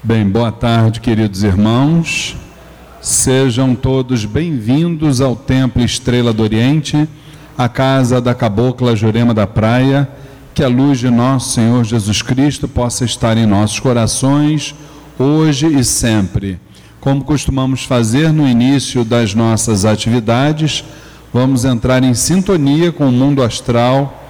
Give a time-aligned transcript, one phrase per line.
[0.00, 2.36] Bem, boa tarde, queridos irmãos.
[3.00, 7.08] Sejam todos bem-vindos ao Templo Estrela do Oriente,
[7.58, 10.08] a casa da Cabocla Jurema da Praia.
[10.54, 14.72] Que a luz de nosso Senhor Jesus Cristo possa estar em nossos corações,
[15.18, 16.60] hoje e sempre.
[17.00, 20.84] Como costumamos fazer no início das nossas atividades,
[21.34, 24.27] vamos entrar em sintonia com o mundo astral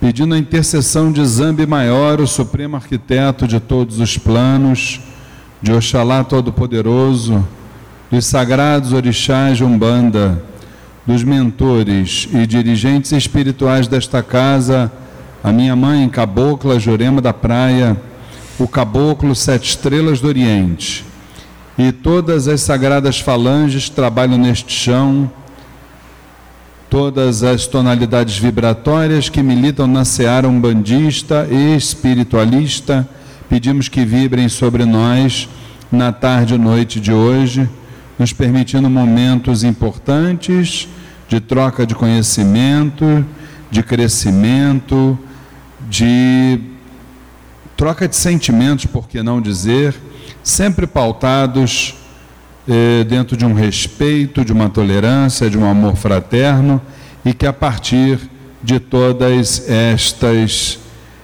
[0.00, 5.00] pedindo a intercessão de Zambi Maior, o supremo arquiteto de todos os planos,
[5.62, 7.46] de Oxalá Todo-Poderoso,
[8.10, 10.42] dos sagrados orixás de Umbanda,
[11.06, 14.92] dos mentores e dirigentes espirituais desta casa,
[15.42, 17.96] a minha mãe, Cabocla Jurema da Praia,
[18.58, 21.04] o Caboclo Sete Estrelas do Oriente,
[21.78, 25.30] e todas as sagradas falanges trabalham neste chão,
[26.88, 33.08] todas as tonalidades vibratórias que militam na seara umbandista e espiritualista,
[33.48, 35.48] pedimos que vibrem sobre nós
[35.90, 37.68] na tarde e noite de hoje,
[38.18, 40.88] nos permitindo momentos importantes
[41.28, 43.24] de troca de conhecimento,
[43.70, 45.18] de crescimento,
[45.88, 46.60] de
[47.76, 49.94] troca de sentimentos, por que não dizer,
[50.42, 51.94] sempre pautados
[53.08, 56.80] dentro de um respeito, de uma tolerância, de um amor fraterno
[57.24, 58.18] e que a partir
[58.62, 60.78] de todas estas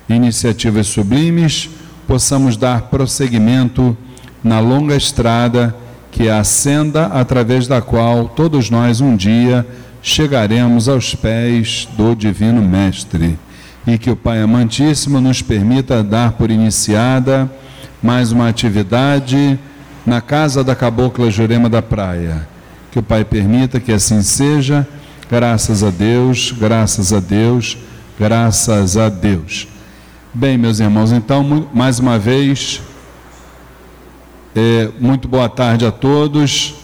[0.09, 1.69] iniciativas sublimes
[2.07, 3.97] possamos dar prosseguimento
[4.43, 5.75] na longa estrada
[6.13, 9.67] que é a senda através da qual todos nós um dia
[10.03, 13.39] chegaremos aos pés do Divino Mestre.
[13.87, 17.51] E que o Pai Amantíssimo nos permita dar por iniciada
[18.03, 19.59] mais uma atividade
[20.05, 22.49] na casa da cabocla Jurema da Praia.
[22.91, 24.87] Que o Pai permita que assim seja,
[25.31, 27.79] graças a Deus, graças a Deus,
[28.19, 29.67] graças a Deus.
[30.35, 32.81] Bem, meus irmãos, então, mais uma vez,
[34.55, 36.75] é, muito boa tarde a todos.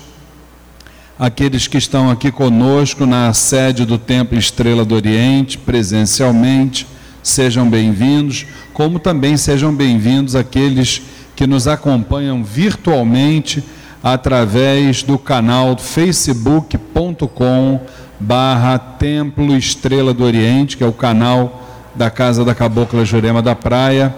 [1.18, 6.86] Aqueles que estão aqui conosco na sede do Templo Estrela do Oriente, presencialmente,
[7.22, 13.62] sejam bem-vindos, como também sejam bem-vindos aqueles que que nos acompanham virtualmente
[14.02, 17.80] através do canal facebook.com
[18.18, 21.62] barra Templo Estrela do Oriente, que é o canal
[21.94, 24.12] da Casa da Cabocla Jurema da Praia.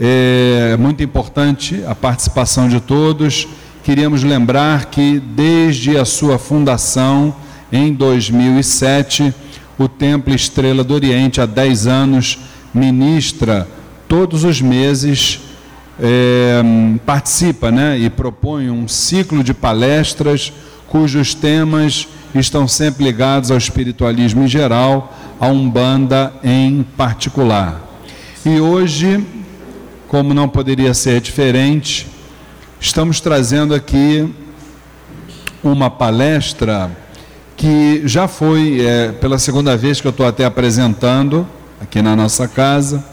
[0.00, 3.46] É muito importante a participação de todos.
[3.84, 7.36] Queríamos lembrar que desde a sua fundação
[7.70, 9.34] em 2007,
[9.78, 12.38] o Templo Estrela do Oriente, há 10 anos,
[12.72, 13.68] ministra
[14.08, 15.49] todos os meses
[16.00, 16.62] é,
[17.04, 20.52] participa né, e propõe um ciclo de palestras
[20.88, 27.80] cujos temas estão sempre ligados ao espiritualismo em geral, a Umbanda em particular.
[28.44, 29.24] E hoje,
[30.08, 32.06] como não poderia ser diferente,
[32.80, 34.32] estamos trazendo aqui
[35.62, 36.90] uma palestra
[37.56, 41.46] que já foi é, pela segunda vez que eu estou até apresentando
[41.80, 43.04] aqui na nossa casa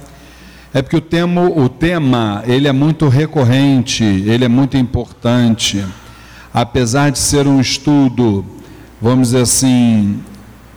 [0.78, 5.84] é porque o tema, o tema ele é muito recorrente, ele é muito importante.
[6.54, 8.46] Apesar de ser um estudo,
[9.02, 10.20] vamos dizer assim,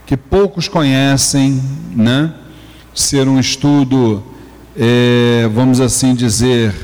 [0.07, 1.63] que poucos conhecem,
[1.95, 2.33] né?
[2.95, 4.23] Ser um estudo,
[4.75, 6.75] é, vamos assim dizer,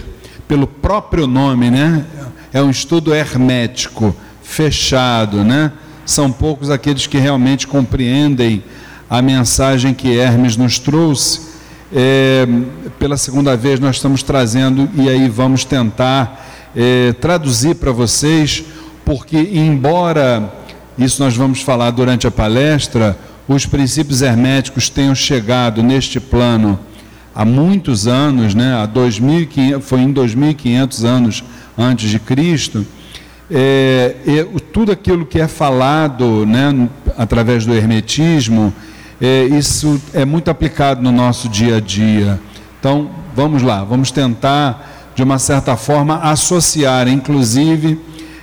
[0.47, 2.05] pelo próprio nome, né?
[2.53, 5.73] É um estudo hermético, fechado, né?
[6.05, 8.63] São poucos aqueles que realmente compreendem
[9.09, 11.56] a mensagem que Hermes nos trouxe
[11.95, 12.47] é,
[12.99, 18.65] pela segunda vez nós estamos trazendo e aí vamos tentar é, traduzir para vocês,
[19.05, 20.53] porque embora
[20.99, 23.17] isso nós vamos falar durante a palestra,
[23.49, 26.79] os princípios herméticos tenham chegado neste plano
[27.35, 31.45] há muitos anos, né, há 2500, foi em 2500 anos
[31.79, 32.85] antes de Cristo,
[33.51, 34.17] é,
[34.73, 38.73] tudo aquilo que é falado né, através do hermetismo,
[39.21, 42.39] é, isso é muito aplicado no nosso dia a dia.
[42.79, 48.01] Então, vamos lá, vamos tentar, de uma certa forma, associar, inclusive,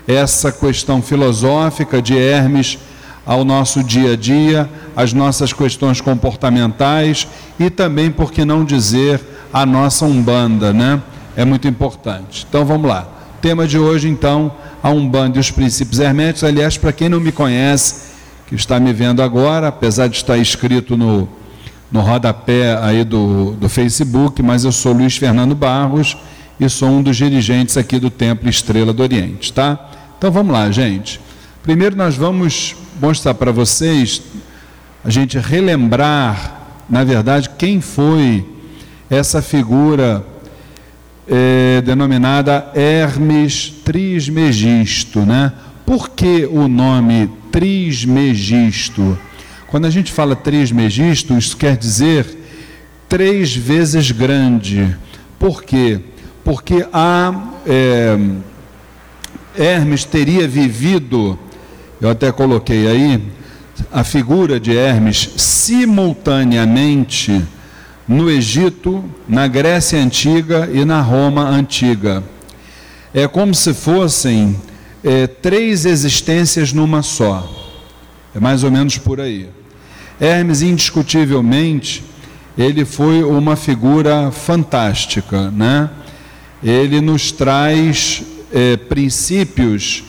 [0.07, 2.77] essa questão filosófica de Hermes
[3.25, 7.27] ao nosso dia a dia, às nossas questões comportamentais
[7.59, 9.21] e também, por que não dizer,
[9.51, 11.01] a nossa Umbanda, né?
[11.35, 12.45] É muito importante.
[12.47, 13.07] Então vamos lá.
[13.41, 14.51] Tema de hoje, então,
[14.81, 16.43] a Umbanda e os princípios herméticos.
[16.43, 18.02] Aliás, para quem não me conhece,
[18.53, 21.27] que está me vendo agora, apesar de estar escrito no,
[21.91, 26.15] no rodapé aí do, do Facebook, mas eu sou Luiz Fernando Barros
[26.59, 29.89] e sou um dos dirigentes aqui do Templo Estrela do Oriente, tá?
[30.15, 31.19] Então vamos lá, gente.
[31.63, 34.21] Primeiro nós vamos mostrar para vocês,
[35.03, 38.45] a gente relembrar, na verdade, quem foi
[39.09, 40.23] essa figura
[41.27, 45.51] é, denominada Hermes Trismegisto, né?
[45.87, 49.17] Por que o nome Trismegisto?
[49.67, 52.25] Quando a gente fala Trismegisto, isso quer dizer
[53.07, 54.97] três vezes grande.
[55.37, 55.99] Por quê?
[56.43, 58.17] Porque a é,
[59.55, 61.37] Hermes teria vivido,
[62.01, 63.21] eu até coloquei aí,
[63.91, 67.39] a figura de Hermes simultaneamente
[68.07, 72.23] no Egito, na Grécia Antiga e na Roma Antiga.
[73.13, 74.55] É como se fossem
[75.03, 77.47] é, três existências numa só.
[78.33, 79.49] É mais ou menos por aí.
[80.19, 82.03] Hermes, indiscutivelmente,
[82.57, 85.89] ele foi uma figura fantástica, né?
[86.63, 90.03] Ele nos traz é, princípios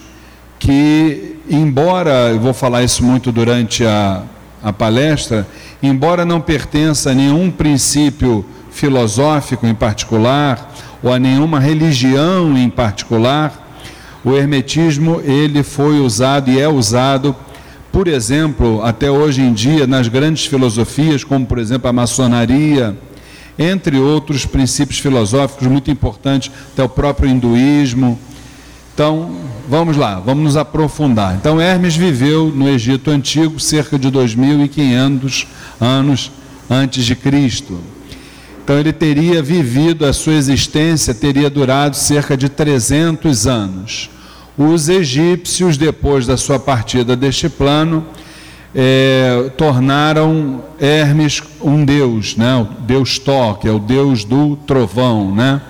[0.59, 4.23] que, embora, eu vou falar isso muito durante a,
[4.63, 5.47] a palestra,
[5.83, 13.64] embora não pertença a nenhum princípio filosófico em particular ou a nenhuma religião em particular,
[14.25, 17.37] o hermetismo ele foi usado e é usado,
[17.93, 22.97] por exemplo, até hoje em dia nas grandes filosofias, como por exemplo a maçonaria,
[23.59, 28.19] entre outros princípios filosóficos muito importantes, até o próprio hinduísmo.
[28.95, 29.37] Então,
[29.69, 31.35] vamos lá, vamos nos aprofundar.
[31.35, 35.47] Então, Hermes viveu no Egito Antigo cerca de 2500
[35.81, 36.33] anos
[36.71, 37.79] antes de Cristo.
[38.63, 44.14] Então, ele teria vivido, a sua existência teria durado cerca de 300 anos.
[44.57, 48.05] Os egípcios, depois da sua partida deste plano,
[48.75, 52.57] é, tornaram Hermes um deus, né?
[52.57, 55.61] o deus Thor, que é o deus do trovão, né?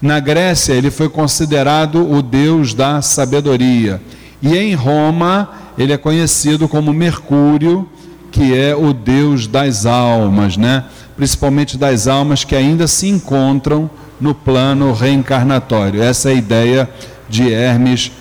[0.00, 4.00] Na Grécia, ele foi considerado o deus da sabedoria.
[4.40, 7.88] E em Roma, ele é conhecido como Mercúrio,
[8.30, 10.84] que é o deus das almas, né?
[11.16, 13.90] principalmente das almas que ainda se encontram
[14.20, 16.00] no plano reencarnatório.
[16.00, 16.88] Essa é a ideia
[17.28, 18.12] de Hermes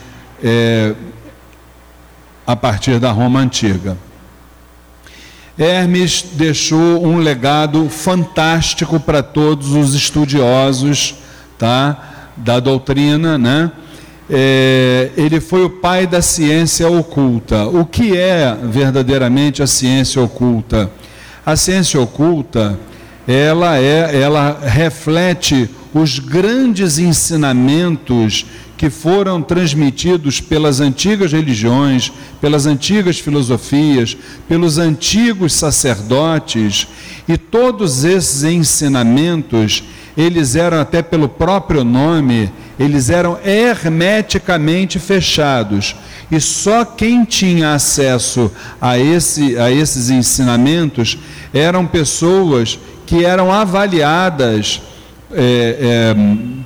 [0.44, 0.94] é,
[2.46, 3.98] a partir da Roma antiga.
[5.58, 11.16] Hermes deixou um legado fantástico para todos os estudiosos
[11.58, 12.32] tá?
[12.38, 13.72] da doutrina, né?
[14.30, 17.66] É, ele foi o pai da ciência oculta.
[17.66, 20.92] O que é verdadeiramente a ciência oculta?
[21.46, 22.78] A ciência oculta,
[23.28, 28.46] ela é, ela reflete os grandes ensinamentos
[28.78, 34.16] que foram transmitidos pelas antigas religiões, pelas antigas filosofias,
[34.48, 36.88] pelos antigos sacerdotes,
[37.28, 39.84] e todos esses ensinamentos
[40.18, 45.96] eles eram até pelo próprio nome, eles eram hermeticamente fechados.
[46.32, 48.52] E só quem tinha acesso
[48.82, 51.20] a, esse, a esses ensinamentos
[51.54, 54.82] eram pessoas que eram avaliadas,
[55.32, 56.16] é, é,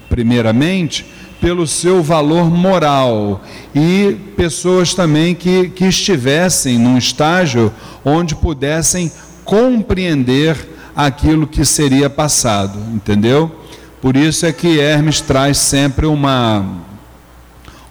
[0.10, 1.06] primeiramente,
[1.42, 3.42] pelo seu valor moral
[3.74, 7.74] e pessoas também que, que estivessem num estágio
[8.06, 9.12] onde pudessem
[9.44, 13.52] compreender aquilo que seria passado, entendeu?
[14.00, 16.64] Por isso é que Hermes traz sempre uma,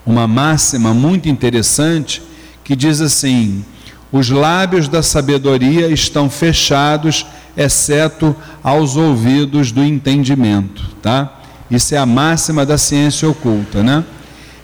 [0.05, 2.21] uma máxima muito interessante
[2.63, 3.65] que diz assim:
[4.13, 7.25] os lábios da sabedoria estão fechados,
[7.57, 8.33] exceto
[8.63, 11.40] aos ouvidos do entendimento, tá?
[11.71, 14.03] Isso é a máxima da ciência oculta, né?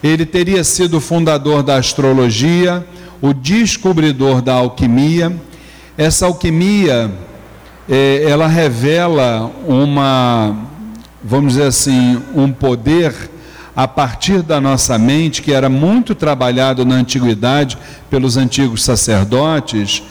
[0.03, 2.85] Ele teria sido o fundador da astrologia,
[3.21, 5.33] o descobridor da alquimia.
[5.97, 7.09] Essa alquimia
[7.89, 10.53] é, ela revela uma,
[11.23, 13.31] vamos dizer assim, um poder
[13.73, 17.77] a partir da nossa mente, que era muito trabalhado na antiguidade
[18.09, 20.03] pelos antigos sacerdotes,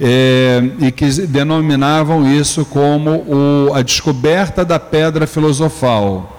[0.00, 6.37] é, e que denominavam isso como o, a descoberta da pedra filosofal.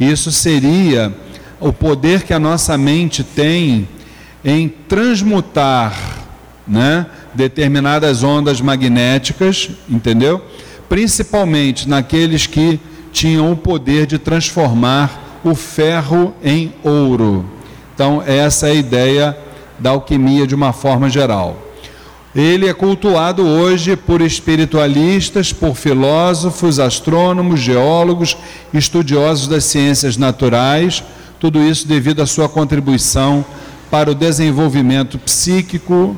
[0.00, 1.14] Isso seria
[1.60, 3.86] o poder que a nossa mente tem
[4.42, 5.94] em transmutar,
[6.66, 7.06] né?
[7.34, 10.42] determinadas ondas magnéticas, entendeu?
[10.88, 12.80] Principalmente naqueles que
[13.12, 17.44] tinham o poder de transformar o ferro em ouro.
[17.94, 19.38] Então, essa é a ideia
[19.78, 21.69] da alquimia de uma forma geral.
[22.34, 28.36] Ele é cultuado hoje por espiritualistas, por filósofos, astrônomos, geólogos,
[28.72, 31.02] estudiosos das ciências naturais,
[31.40, 33.44] tudo isso devido à sua contribuição
[33.90, 36.16] para o desenvolvimento psíquico,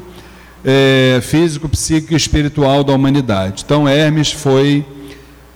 [0.63, 3.63] é, físico, psíquico e espiritual da humanidade.
[3.65, 4.85] Então Hermes foi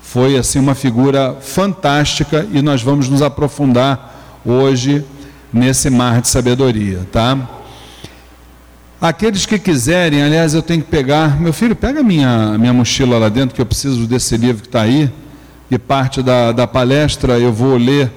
[0.01, 5.05] foi assim uma figura fantástica e nós vamos nos aprofundar hoje
[5.53, 7.56] nesse mar de sabedoria, tá?
[8.99, 13.29] Aqueles que quiserem, aliás, eu tenho que pegar, meu filho, pega minha minha mochila lá
[13.29, 15.13] dentro que eu preciso desse livro que está aí
[15.71, 18.11] e parte da, da palestra eu vou ler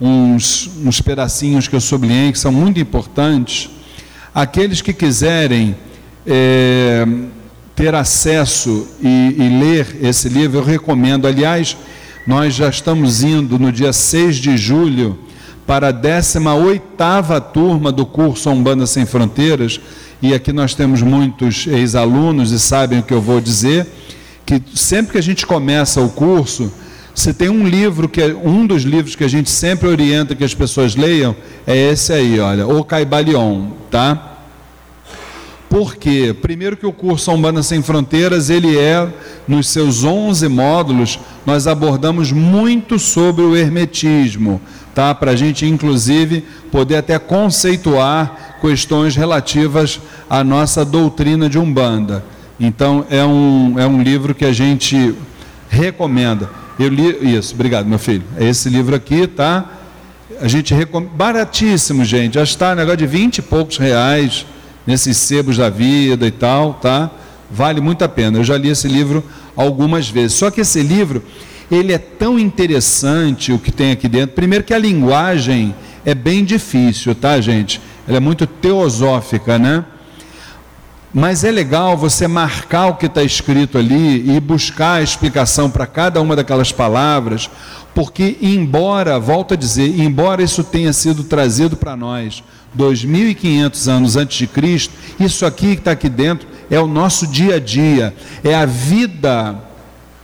[0.00, 3.70] uns, uns pedacinhos que eu sublinhei que são muito importantes.
[4.32, 5.74] Aqueles que quiserem
[6.24, 7.04] é,
[7.74, 11.26] ter acesso e, e ler esse livro, eu recomendo.
[11.26, 11.76] Aliás,
[12.24, 15.18] nós já estamos indo no dia 6 de julho
[15.66, 19.80] para a 18ª turma do curso Umbanda Sem Fronteiras,
[20.22, 23.86] e aqui nós temos muitos ex-alunos e sabem o que eu vou dizer,
[24.44, 26.72] que sempre que a gente começa o curso,
[27.14, 30.44] se tem um livro que é um dos livros que a gente sempre orienta que
[30.44, 31.34] as pessoas leiam,
[31.66, 34.30] é esse aí, olha, O Caibalion, tá?
[35.70, 39.08] Porque, primeiro que o curso Umbanda Sem Fronteiras, ele é,
[39.46, 44.60] nos seus 11 módulos, nós abordamos muito sobre o hermetismo,
[44.92, 45.14] tá?
[45.14, 52.24] Para a gente, inclusive, poder até conceituar questões relativas à nossa doutrina de Umbanda.
[52.58, 55.14] Então, é um, é um livro que a gente
[55.68, 56.50] recomenda.
[56.78, 58.22] Eu li isso, obrigado, meu filho.
[58.36, 59.64] É esse livro aqui, tá?
[60.40, 62.34] A gente recomenda, baratíssimo, gente.
[62.34, 64.46] Já está negócio de 20 e poucos reais
[64.86, 67.10] nesses sebos da vida e tal, tá?
[67.50, 68.38] Vale muito a pena.
[68.38, 69.24] Eu já li esse livro
[69.56, 70.34] algumas vezes.
[70.34, 71.22] Só que esse livro,
[71.70, 74.34] ele é tão interessante o que tem aqui dentro.
[74.34, 75.74] Primeiro que a linguagem
[76.04, 77.80] é bem difícil, tá, gente?
[78.10, 79.84] Ela é muito teosófica, né?
[81.14, 85.86] Mas é legal você marcar o que está escrito ali e buscar a explicação para
[85.86, 87.48] cada uma daquelas palavras,
[87.94, 92.42] porque, embora, volto a dizer, embora isso tenha sido trazido para nós
[92.76, 97.54] 2.500 anos antes de Cristo, isso aqui que está aqui dentro é o nosso dia
[97.54, 98.12] a dia,
[98.42, 99.56] é a vida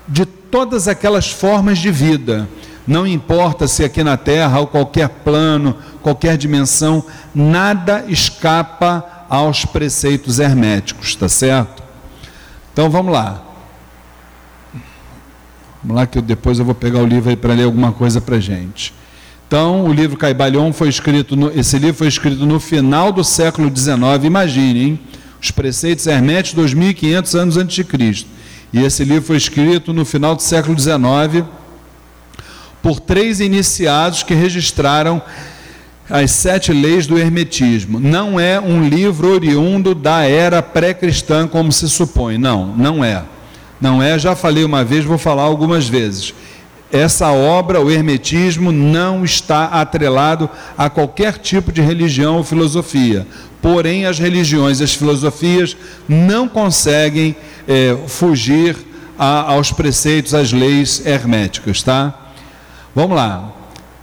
[0.09, 2.49] de todas aquelas formas de vida.
[2.85, 5.77] Não importa se aqui na Terra ou qualquer plano,
[6.07, 11.83] qualquer dimensão, nada escapa aos preceitos herméticos, tá certo?
[12.73, 13.43] Então vamos lá.
[15.83, 18.21] Vamos lá que eu, depois eu vou pegar o livro aí para ler alguma coisa
[18.21, 18.95] para gente.
[19.49, 23.69] Então, o livro Caibalion foi escrito, no, esse livro foi escrito no final do século
[23.77, 25.01] XIX, imaginem,
[25.43, 28.29] os preceitos herméticos 2500 anos antes de Cristo.
[28.73, 31.45] E esse livro foi escrito no final do século XIX
[32.81, 35.21] por três iniciados que registraram
[36.09, 37.99] as sete leis do hermetismo.
[37.99, 42.39] Não é um livro oriundo da era pré-cristã, como se supõe.
[42.39, 43.23] Não, não é.
[43.81, 46.33] Não é, já falei uma vez, vou falar algumas vezes
[46.91, 53.27] essa obra, o Hermetismo, não está atrelado a qualquer tipo de religião ou filosofia.
[53.61, 55.77] Porém, as religiões e as filosofias
[56.09, 57.35] não conseguem
[57.67, 58.77] é, fugir
[59.19, 62.15] a, aos preceitos, às leis herméticas, tá?
[62.95, 63.53] Vamos lá.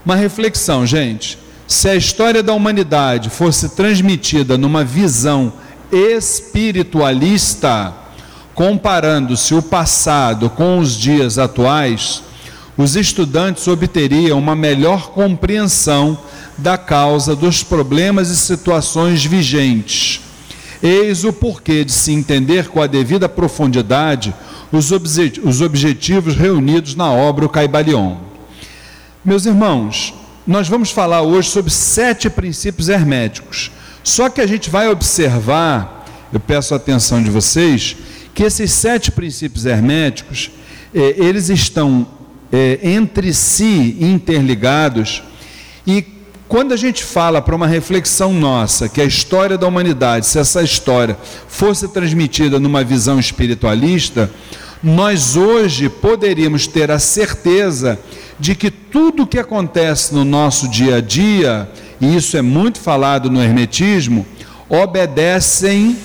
[0.06, 1.38] Uma reflexão, gente.
[1.74, 5.51] Se a história da humanidade fosse transmitida numa visão
[5.92, 7.92] espiritualista,
[8.53, 12.22] comparando-se o passado com os dias atuais,
[12.77, 16.15] os estudantes obteriam uma melhor compreensão
[16.60, 20.22] da causa dos problemas e situações vigentes.
[20.82, 24.32] Eis o porquê de se entender com a devida profundidade
[24.72, 28.18] os, obje os objetivos reunidos na obra O Caibalion.
[29.25, 30.13] Meus irmãos,
[30.46, 33.72] nós vamos falar hoje sobre sete princípios herméticos.
[34.04, 37.96] Só que a gente vai observar, eu peço a atenção de vocês,
[38.34, 40.52] que esses sete princípios herméticos,
[40.94, 42.08] eh, eles estão
[42.54, 45.24] é, entre si interligados.
[45.88, 46.06] E
[46.48, 50.62] quando a gente fala para uma reflexão nossa, que a história da humanidade, se essa
[50.62, 54.30] história fosse transmitida numa visão espiritualista,
[54.84, 57.98] nós hoje poderíamos ter a certeza
[58.40, 61.70] de que tudo o que acontece no nosso dia a dia,
[62.02, 64.25] e isso é muito falado no hermetismo,
[64.68, 65.96] obedecem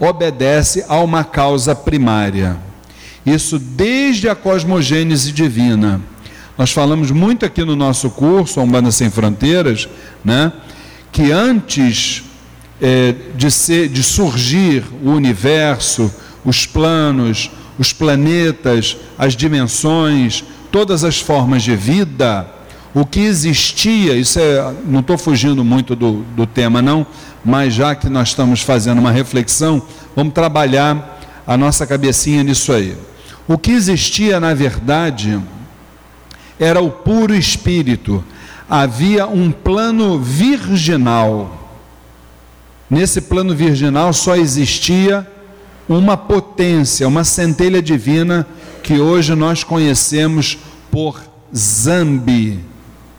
[0.00, 2.56] obedece a uma causa primária.
[3.24, 6.00] Isso desde a cosmogênese divina.
[6.56, 9.88] Nós falamos muito aqui no nosso curso, a Umbanda Sem Fronteiras,
[10.24, 10.52] né,
[11.12, 12.24] que antes
[12.80, 16.12] é, de, ser, de surgir o universo,
[16.44, 17.50] os planos,
[17.80, 22.46] os planetas, as dimensões, todas as formas de vida,
[22.92, 27.06] o que existia, isso é, não estou fugindo muito do, do tema não,
[27.42, 29.80] mas já que nós estamos fazendo uma reflexão,
[30.14, 32.98] vamos trabalhar a nossa cabecinha nisso aí.
[33.48, 35.40] O que existia, na verdade,
[36.58, 38.22] era o puro espírito.
[38.68, 41.80] Havia um plano virginal.
[42.90, 45.26] Nesse plano virginal só existia
[45.90, 48.46] uma potência, uma centelha divina
[48.80, 50.56] que hoje nós conhecemos
[50.88, 51.20] por
[51.52, 52.60] Zambi,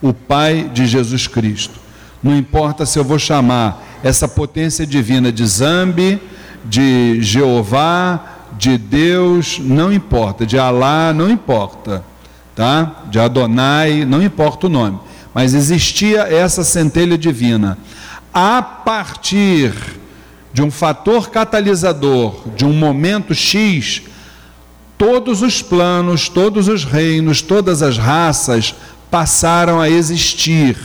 [0.02, 1.78] o Pai de Jesus Cristo.
[2.24, 6.22] Não importa se eu vou chamar essa potência divina de Zambi,
[6.64, 12.06] de Jeová, de Deus, não importa, de Alá, não importa,
[12.56, 13.04] tá?
[13.10, 14.98] De Adonai, não importa o nome.
[15.34, 17.78] mas existia essa centelha divina.
[18.34, 19.74] A partir
[20.54, 24.02] de um fator catalisador, de um momento X,
[24.98, 28.76] todos os planos, todos os reinos, todas as raças
[29.10, 30.78] passaram a existir.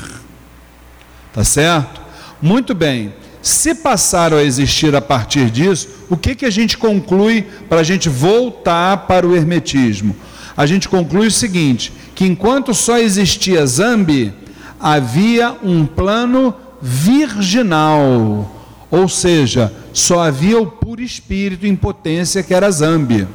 [1.32, 2.00] Tá certo?
[2.40, 3.12] Muito bem.
[3.42, 7.84] Se passaram a existir a partir disso, o que, que a gente conclui para a
[7.84, 10.16] gente voltar para o hermetismo?
[10.56, 14.32] A gente conclui o seguinte: que enquanto só existia Zambi,
[14.80, 18.55] havia um plano virginal,
[18.90, 23.26] ou seja, só havia o puro espírito em potência que era Zambi.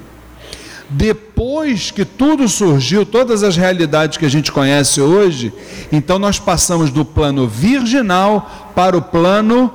[0.89, 5.53] Depois que tudo surgiu, todas as realidades que a gente conhece hoje,
[5.91, 9.74] então nós passamos do plano virginal para o plano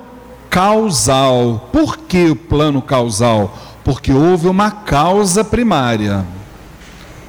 [0.51, 1.71] causal.
[1.73, 3.57] Por que o plano causal?
[3.83, 6.25] Porque houve uma causa primária.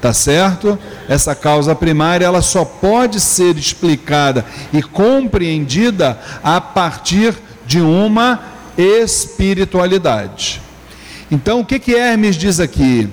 [0.00, 0.78] Tá certo?
[1.08, 7.34] Essa causa primária ela só pode ser explicada e compreendida a partir
[7.68, 8.40] de uma
[8.78, 10.62] espiritualidade.
[11.30, 13.06] Então, o que que Hermes diz aqui?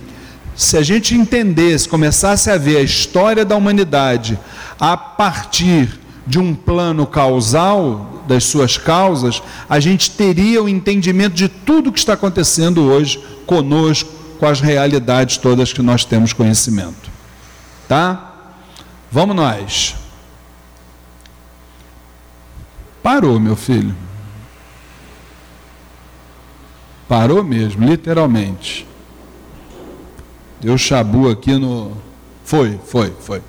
[0.55, 4.39] Se a gente entendesse, começasse a ver a história da humanidade
[4.79, 11.50] a partir de um plano causal, das suas causas, a gente teria o entendimento de
[11.50, 14.09] tudo que está acontecendo hoje conosco,
[14.39, 17.12] com as realidades todas que nós temos conhecimento.
[17.88, 18.33] Tá?
[19.12, 19.95] Vamos nós.
[23.03, 23.95] Parou, meu filho.
[27.07, 28.88] Parou mesmo, literalmente.
[30.59, 31.91] Deu chabu aqui no.
[32.43, 33.41] Foi, foi, foi.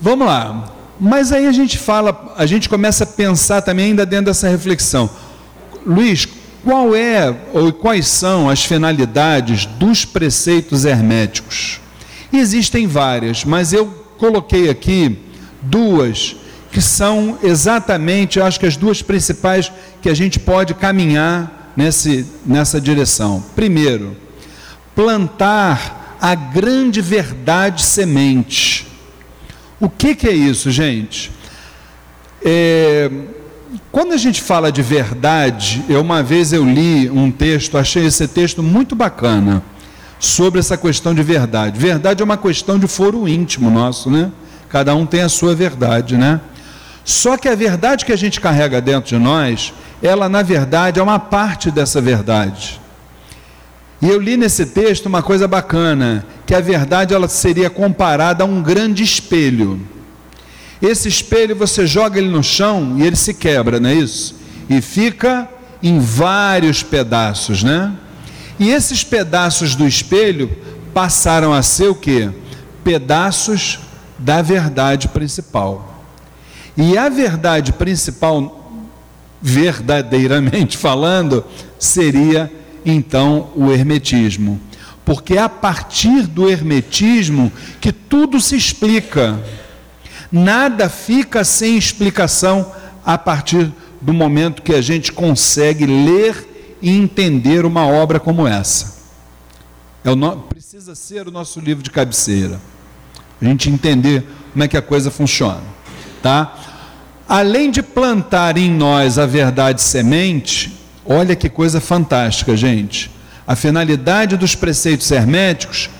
[0.00, 0.72] Vamos lá.
[0.98, 5.10] Mas aí a gente fala, a gente começa a pensar também ainda dentro dessa reflexão.
[5.84, 6.26] Luiz,
[6.64, 11.80] qual é ou quais são as finalidades dos preceitos herméticos?
[12.32, 13.86] Existem várias, mas eu
[14.18, 15.18] coloquei aqui
[15.62, 16.36] duas
[16.72, 19.70] que são exatamente, acho que as duas principais
[20.02, 23.42] que a gente pode caminhar nesse, nessa direção.
[23.54, 24.16] Primeiro,
[24.94, 28.86] plantar a grande verdade semente.
[29.80, 31.30] O que, que é isso, gente?
[32.42, 33.10] É,
[33.90, 38.26] quando a gente fala de verdade, eu uma vez eu li um texto, achei esse
[38.28, 39.62] texto muito bacana
[40.18, 41.78] sobre essa questão de verdade.
[41.78, 44.30] Verdade é uma questão de foro íntimo nosso, né?
[44.68, 46.40] Cada um tem a sua verdade, né?
[47.04, 49.74] Só que a verdade que a gente carrega dentro de nós,
[50.06, 52.78] ela na verdade é uma parte dessa verdade.
[54.02, 58.46] E eu li nesse texto uma coisa bacana, que a verdade ela seria comparada a
[58.46, 59.80] um grande espelho.
[60.82, 64.36] Esse espelho você joga ele no chão e ele se quebra, não é isso?
[64.68, 65.48] E fica
[65.82, 67.90] em vários pedaços, né?
[68.60, 70.54] E esses pedaços do espelho
[70.92, 72.30] passaram a ser o que?
[72.84, 73.80] Pedaços
[74.18, 76.04] da verdade principal.
[76.76, 78.63] E a verdade principal,
[79.46, 81.44] verdadeiramente falando,
[81.78, 82.50] seria
[82.82, 84.58] então o hermetismo.
[85.04, 89.38] Porque é a partir do hermetismo que tudo se explica.
[90.32, 92.72] Nada fica sem explicação
[93.04, 98.94] a partir do momento que a gente consegue ler e entender uma obra como essa.
[100.02, 100.38] É no...
[100.38, 102.58] Precisa ser o nosso livro de cabeceira.
[103.42, 105.60] A gente entender como é que a coisa funciona.
[106.22, 106.73] Tá?
[107.28, 113.10] Além de plantar em nós a verdade semente, Olha que coisa fantástica, gente.
[113.46, 115.90] A finalidade dos preceitos herméticos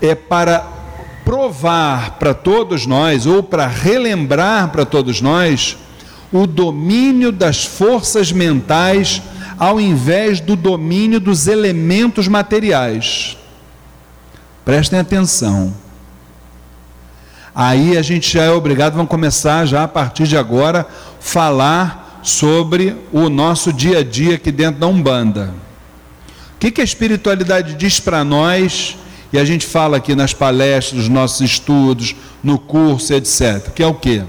[0.00, 0.66] é para
[1.24, 5.76] provar para todos nós, ou para relembrar para todos nós,
[6.32, 9.20] o domínio das forças mentais
[9.58, 13.36] ao invés do domínio dos elementos materiais.
[14.64, 15.74] Prestem atenção.
[17.54, 20.86] Aí a gente já é obrigado, vamos começar já a partir de agora
[21.18, 25.52] falar sobre o nosso dia a dia aqui dentro da Umbanda.
[26.54, 28.96] O que, que a espiritualidade diz para nós,
[29.32, 33.70] e a gente fala aqui nas palestras, nos nossos estudos, no curso, etc.
[33.74, 34.22] Que é o que?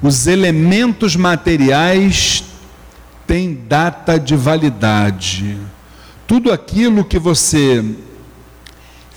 [0.00, 2.44] Os elementos materiais
[3.26, 5.58] têm data de validade.
[6.26, 7.82] Tudo aquilo que você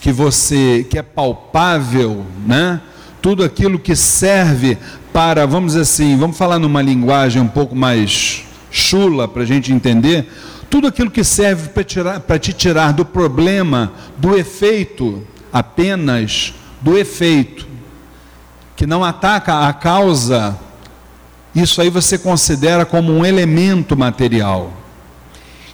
[0.02, 2.82] que você que é palpável, né?
[3.22, 4.78] tudo aquilo que serve
[5.12, 9.74] para, vamos dizer assim, vamos falar numa linguagem um pouco mais chula para a gente
[9.74, 10.32] entender,
[10.70, 17.68] tudo aquilo que serve para te tirar do problema, do efeito, apenas do efeito,
[18.76, 20.58] que não ataca a causa,
[21.56, 24.72] isso aí você considera como um elemento material.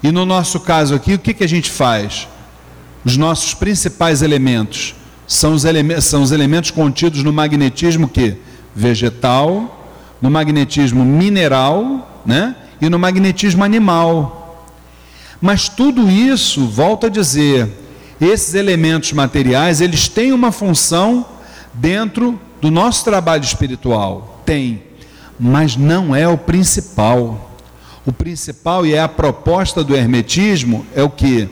[0.01, 2.27] E no nosso caso aqui, o que, que a gente faz?
[3.05, 4.95] Os nossos principais elementos
[5.27, 8.37] são os, elementos, são os elementos contidos no magnetismo que
[8.75, 9.87] vegetal,
[10.21, 12.55] no magnetismo mineral, né?
[12.81, 14.67] E no magnetismo animal.
[15.41, 17.69] Mas tudo isso, volto a dizer,
[18.19, 21.25] esses elementos materiais, eles têm uma função
[21.73, 24.41] dentro do nosso trabalho espiritual.
[24.45, 24.83] Tem,
[25.37, 27.51] mas não é o principal.
[28.05, 31.49] O principal e é a proposta do hermetismo é o que?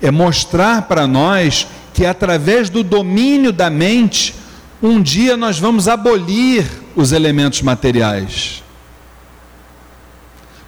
[0.00, 4.34] É mostrar para nós que através do domínio da mente,
[4.82, 8.62] um dia nós vamos abolir os elementos materiais.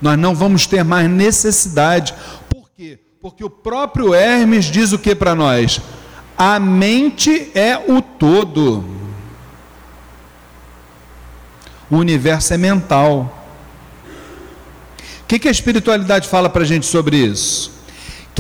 [0.01, 2.15] Nós não vamos ter mais necessidade.
[2.49, 2.99] Por quê?
[3.21, 5.81] Porque o próprio Hermes diz o que para nós?
[6.37, 8.85] A mente é o todo.
[11.91, 13.47] O universo é mental.
[15.23, 17.80] O que, que a espiritualidade fala para a gente sobre isso?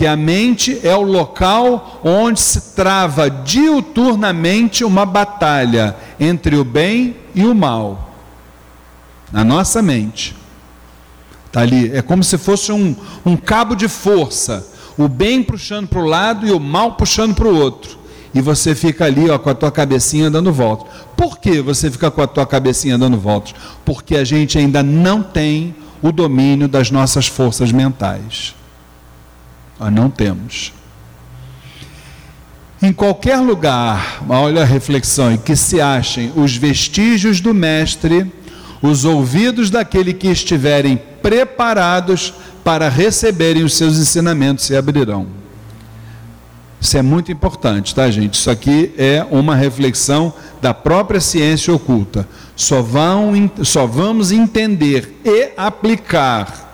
[0.00, 7.16] Que a mente é o local onde se trava diuturnamente uma batalha entre o bem
[7.34, 8.10] e o mal.
[9.30, 10.34] Na nossa mente.
[11.44, 16.00] Está ali, é como se fosse um, um cabo de força, o bem puxando para
[16.00, 17.98] o lado e o mal puxando para o outro.
[18.32, 20.90] E você fica ali ó, com a tua cabecinha dando voltas.
[21.14, 23.54] Por que você fica com a tua cabecinha dando voltas?
[23.84, 28.58] Porque a gente ainda não tem o domínio das nossas forças mentais.
[29.80, 30.74] Nós não temos.
[32.82, 38.30] Em qualquer lugar, olha a reflexão, em que se achem os vestígios do Mestre,
[38.82, 45.26] os ouvidos daquele que estiverem preparados para receberem os seus ensinamentos se abrirão.
[46.80, 48.34] Isso é muito importante, tá, gente?
[48.34, 52.26] Isso aqui é uma reflexão da própria ciência oculta.
[52.56, 56.69] Só, vão, só vamos entender e aplicar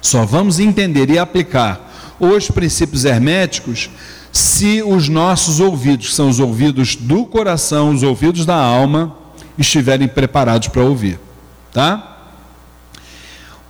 [0.00, 3.90] só vamos entender e aplicar os princípios herméticos
[4.32, 9.16] se os nossos ouvidos, que são os ouvidos do coração, os ouvidos da alma,
[9.56, 11.18] estiverem preparados para ouvir,
[11.72, 12.16] tá?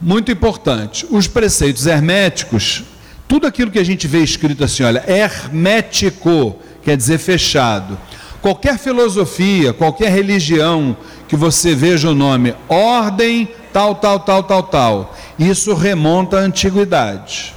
[0.01, 2.85] Muito importante, os preceitos herméticos,
[3.27, 7.99] tudo aquilo que a gente vê escrito assim, olha, hermético, quer dizer fechado.
[8.41, 15.17] Qualquer filosofia, qualquer religião que você veja o nome ordem tal, tal, tal, tal, tal,
[15.39, 17.55] isso remonta à antiguidade.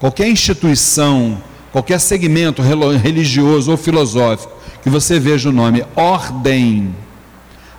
[0.00, 1.36] Qualquer instituição,
[1.70, 6.94] qualquer segmento religioso ou filosófico que você veja o nome ordem,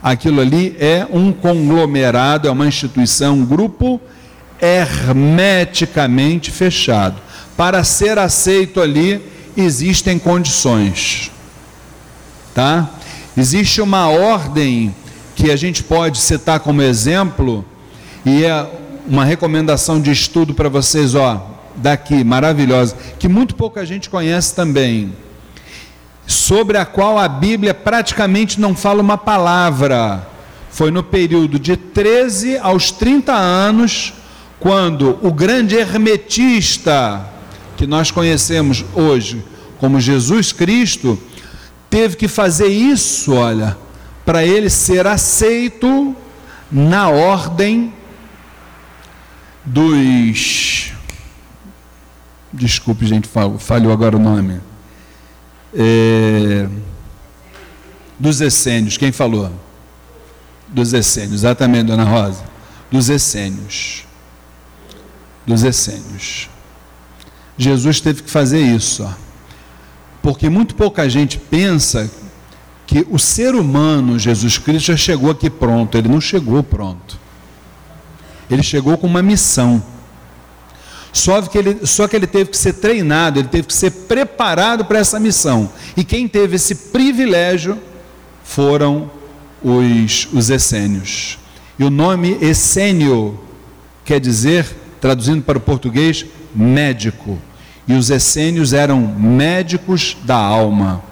[0.03, 3.99] aquilo ali é um conglomerado, é uma instituição, um grupo
[4.61, 7.19] hermeticamente fechado.
[7.55, 9.19] Para ser aceito ali,
[9.55, 11.31] existem condições.
[12.53, 12.87] Tá?
[13.35, 14.93] Existe uma ordem
[15.37, 17.63] que a gente pode citar como exemplo
[18.25, 18.67] e é
[19.07, 25.13] uma recomendação de estudo para vocês, ó, daqui, maravilhosa, que muito pouca gente conhece também,
[26.25, 30.27] sobre a qual a Bíblia praticamente não fala uma palavra.
[30.71, 34.15] Foi no período de 13 aos 30 anos,
[34.59, 37.23] quando o grande hermetista,
[37.77, 39.45] que nós conhecemos hoje
[39.77, 41.17] como Jesus Cristo,
[41.91, 43.77] teve que fazer isso, olha,
[44.27, 46.13] para ele ser aceito
[46.69, 47.93] na ordem
[49.63, 50.91] dos.
[52.51, 54.59] Desculpe, gente, falhou agora o nome.
[55.73, 56.67] É,
[58.19, 59.49] dos essênios, quem falou?
[60.67, 62.43] Dos essênios, exatamente, dona Rosa.
[62.91, 64.03] Dos essênios.
[65.45, 66.49] Dos essênios.
[67.57, 69.13] Jesus teve que fazer isso, ó.
[70.21, 72.11] porque muito pouca gente pensa
[72.87, 75.97] que o ser humano, Jesus Cristo, já chegou aqui pronto.
[75.97, 77.19] Ele não chegou pronto.
[78.49, 79.83] Ele chegou com uma missão.
[81.11, 84.85] Só que, ele, só que ele teve que ser treinado, ele teve que ser preparado
[84.85, 85.69] para essa missão.
[85.97, 87.77] E quem teve esse privilégio
[88.43, 89.11] foram
[89.61, 91.37] os, os essênios.
[91.77, 93.37] E o nome essênio
[94.05, 94.65] quer dizer,
[95.01, 97.37] traduzindo para o português, médico.
[97.85, 101.03] E os essênios eram médicos da alma.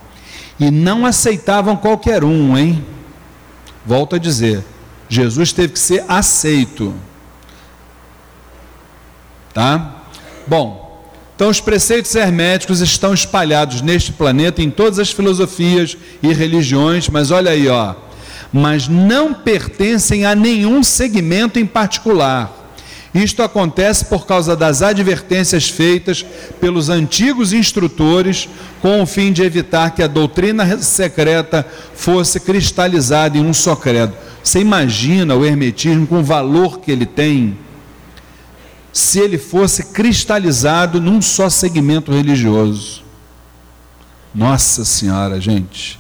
[0.60, 2.84] E não aceitavam qualquer um, hein?
[3.86, 4.64] Volto a dizer,
[5.10, 6.94] Jesus teve que ser aceito.
[9.54, 10.04] Tá?
[10.48, 10.86] Bom,
[11.36, 17.30] então os preceitos herméticos estão espalhados neste planeta em todas as filosofias e religiões, mas
[17.30, 17.96] olha aí, ó,
[18.52, 22.65] mas não pertencem a nenhum segmento em particular.
[23.16, 26.24] Isto acontece por causa das advertências feitas
[26.60, 28.48] pelos antigos instrutores,
[28.82, 34.14] com o fim de evitar que a doutrina secreta fosse cristalizada em um só credo.
[34.44, 37.58] Você imagina o hermetismo com o valor que ele tem?
[38.96, 43.04] se ele fosse cristalizado num só segmento religioso.
[44.34, 46.00] Nossa Senhora, gente.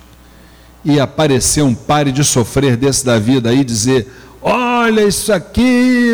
[0.83, 4.07] E aparecer um pare de sofrer desse da vida aí, dizer:
[4.47, 6.11] Olha isso aqui.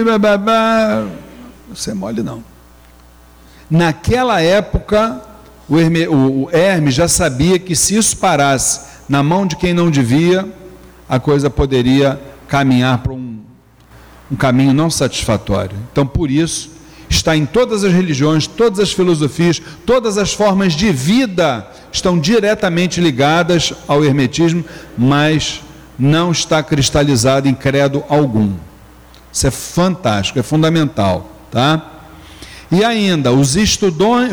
[1.70, 2.42] Você é mole não.
[3.70, 5.22] Naquela época,
[5.68, 9.92] o, Herme, o Hermes já sabia que se isso parasse na mão de quem não
[9.92, 10.48] devia,
[11.10, 13.42] a coisa poderia caminhar para um,
[14.32, 15.76] um caminho não satisfatório.
[15.92, 16.72] Então, por isso,
[17.10, 23.02] está em todas as religiões, todas as filosofias, todas as formas de vida estão diretamente
[23.02, 24.64] ligadas ao hermetismo,
[24.98, 25.62] mas
[26.02, 28.54] não está cristalizado em credo algum.
[29.32, 32.00] Isso é fantástico, é fundamental, tá?
[32.72, 33.56] E ainda, os,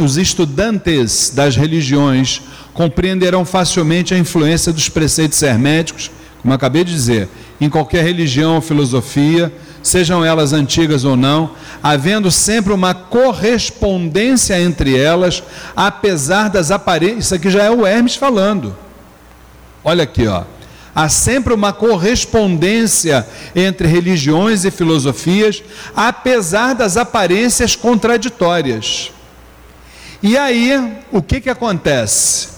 [0.02, 2.40] os estudantes das religiões
[2.72, 7.28] compreenderão facilmente a influência dos preceitos herméticos, como acabei de dizer,
[7.60, 9.52] em qualquer religião ou filosofia,
[9.82, 11.50] sejam elas antigas ou não,
[11.82, 15.42] havendo sempre uma correspondência entre elas,
[15.76, 17.26] apesar das aparências.
[17.26, 18.74] Isso aqui já é o Hermes falando.
[19.84, 20.44] Olha aqui, ó.
[21.00, 25.62] Há sempre uma correspondência entre religiões e filosofias,
[25.94, 29.12] apesar das aparências contraditórias.
[30.20, 32.48] E aí, o que, que acontece?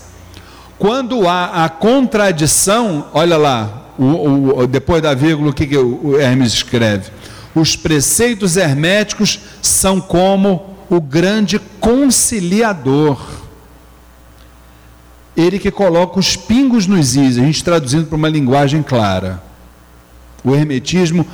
[0.79, 6.19] Quando há a contradição, olha lá, o, o, depois da vírgula, o que, que o
[6.19, 7.11] Hermes escreve?
[7.55, 13.21] Os preceitos herméticos são como o grande conciliador
[15.37, 19.43] ele que coloca os pingos nos is, a gente traduzindo para uma linguagem clara.
[20.43, 21.27] O hermetismo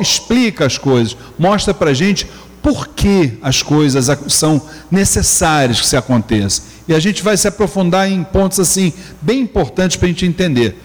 [0.00, 2.26] explica as coisas, mostra para a gente
[2.62, 6.64] por que as coisas são necessárias que se aconteçam.
[6.86, 10.76] E a gente vai se aprofundar em pontos assim, bem importantes para a gente entender.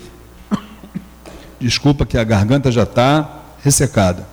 [1.59, 4.27] Desculpa que a garganta já está ressecada.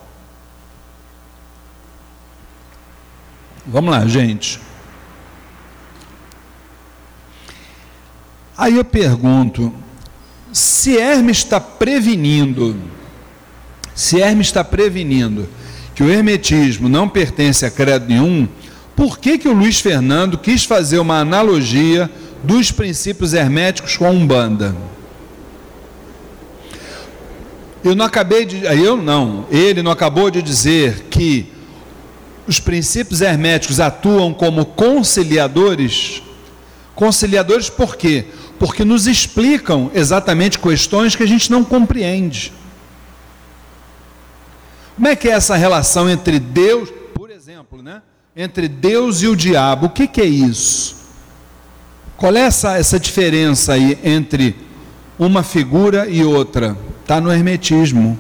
[3.67, 4.61] Vamos lá, gente.
[8.57, 9.73] Aí eu pergunto:
[10.53, 12.77] se Hermes está prevenindo,
[13.95, 15.49] se Hermes está prevenindo
[15.95, 18.49] que o hermetismo não pertence a credo nenhum,
[18.97, 22.11] por que, que o Luiz Fernando quis fazer uma analogia
[22.43, 24.77] dos princípios herméticos com a Umbanda?
[27.83, 28.65] Eu não acabei de.
[28.65, 31.47] Eu não, ele não acabou de dizer que
[32.47, 36.23] os princípios herméticos atuam como conciliadores?
[36.95, 38.25] Conciliadores por quê?
[38.25, 38.42] porque
[38.85, 42.53] nos explicam exatamente questões que a gente não compreende.
[44.95, 48.03] Como é que é essa relação entre Deus, por exemplo, né?
[48.37, 49.87] Entre Deus e o diabo?
[49.87, 50.97] O que, que é isso?
[52.17, 54.55] Qual é essa, essa diferença aí entre
[55.19, 56.77] uma figura e outra?
[57.01, 58.19] Está no Hermetismo.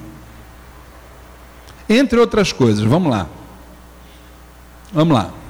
[1.89, 3.29] Entre outras coisas, vamos lá.
[4.93, 5.42] Vamos lá.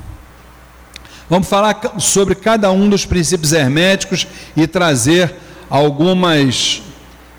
[1.33, 5.35] Vamos falar sobre cada um dos princípios herméticos e trazer
[5.71, 6.83] algumas,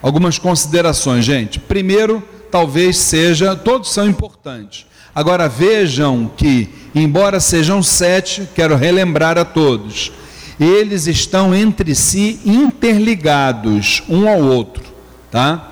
[0.01, 1.59] algumas considerações, gente.
[1.59, 4.87] Primeiro, talvez seja, todos são importantes.
[5.13, 10.11] Agora vejam que, embora sejam sete, quero relembrar a todos,
[10.59, 14.83] eles estão entre si interligados um ao outro,
[15.29, 15.71] tá?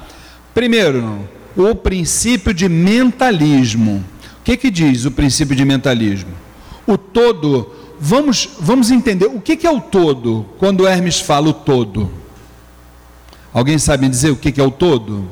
[0.53, 4.05] Primeiro, o princípio de mentalismo.
[4.39, 6.29] O que, que diz o princípio de mentalismo?
[6.85, 11.53] O todo vamos, vamos entender o que, que é o todo, quando Hermes fala o
[11.53, 12.11] todo.
[13.53, 15.29] Alguém sabe dizer o que, que é o todo?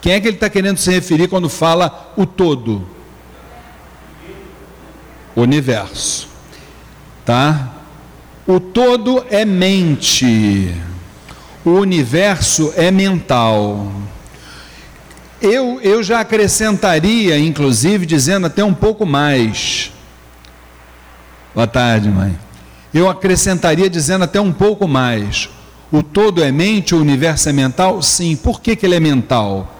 [0.00, 2.86] Quem é que ele está querendo se referir quando fala o todo?
[5.36, 6.28] Universo.
[7.24, 7.72] Tá?
[8.46, 10.74] O todo é mente.
[11.64, 13.92] O universo é mental.
[15.40, 19.92] Eu, eu já acrescentaria, inclusive, dizendo até um pouco mais.
[21.56, 22.38] Boa tarde, mãe.
[22.92, 25.48] Eu acrescentaria dizendo até um pouco mais.
[25.90, 28.02] O todo é mente, o universo é mental?
[28.02, 28.36] Sim.
[28.36, 29.74] Por que, que ele é mental?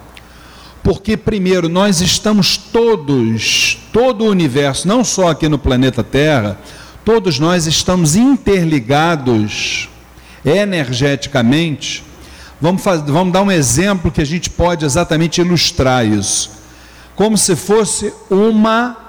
[0.83, 6.59] Porque, primeiro, nós estamos todos, todo o universo, não só aqui no planeta Terra,
[7.05, 9.91] todos nós estamos interligados
[10.43, 12.03] energeticamente.
[12.59, 16.53] Vamos, fazer, vamos dar um exemplo que a gente pode exatamente ilustrar isso.
[17.15, 19.06] Como se fosse uma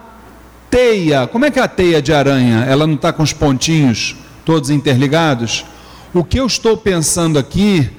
[0.70, 2.66] Teia, como é que é a teia de aranha?
[2.68, 5.66] Ela não está com os pontinhos todos interligados?
[6.14, 7.90] O que eu estou pensando aqui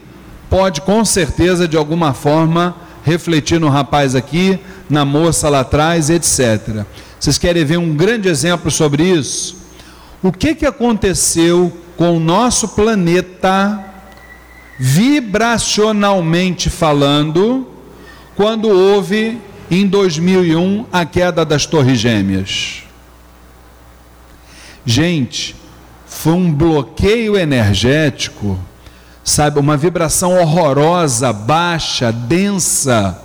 [0.50, 6.84] pode com certeza de alguma forma refletir no rapaz aqui, na moça lá atrás, etc.
[7.18, 9.56] Vocês querem ver um grande exemplo sobre isso?
[10.22, 13.84] O que, que aconteceu com o nosso planeta,
[14.78, 17.66] vibracionalmente falando,
[18.36, 19.38] quando houve
[19.70, 22.82] em 2001 a queda das Torres Gêmeas.
[24.84, 25.54] Gente,
[26.06, 28.58] foi um bloqueio energético,
[29.22, 33.20] sabe, uma vibração horrorosa, baixa, densa.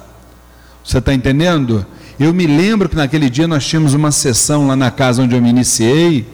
[0.83, 1.85] Você está entendendo?
[2.19, 5.41] Eu me lembro que naquele dia nós tínhamos uma sessão lá na casa onde eu
[5.41, 6.27] me iniciei.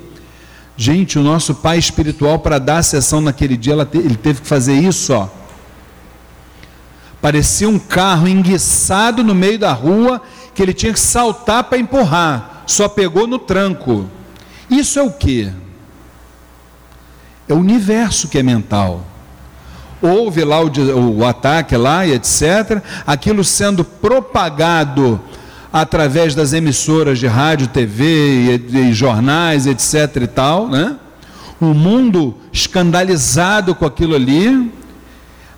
[0.75, 4.73] Gente, o nosso pai espiritual, para dar a sessão naquele dia, ele teve que fazer
[4.73, 5.38] isso, ó.
[7.21, 10.21] Parecia um carro enguiçado no meio da rua
[10.53, 12.63] que ele tinha que saltar para empurrar.
[12.65, 14.09] Só pegou no tranco.
[14.69, 15.51] Isso é o que?
[17.47, 19.03] É o universo que é mental.
[20.01, 22.81] Houve lá o, o ataque lá e etc.
[23.05, 25.19] Aquilo sendo propagado
[25.73, 30.23] através das emissoras de rádio, TV e, e jornais, etc.
[30.23, 30.95] e tal, né?
[31.59, 34.71] O mundo escandalizado com aquilo ali.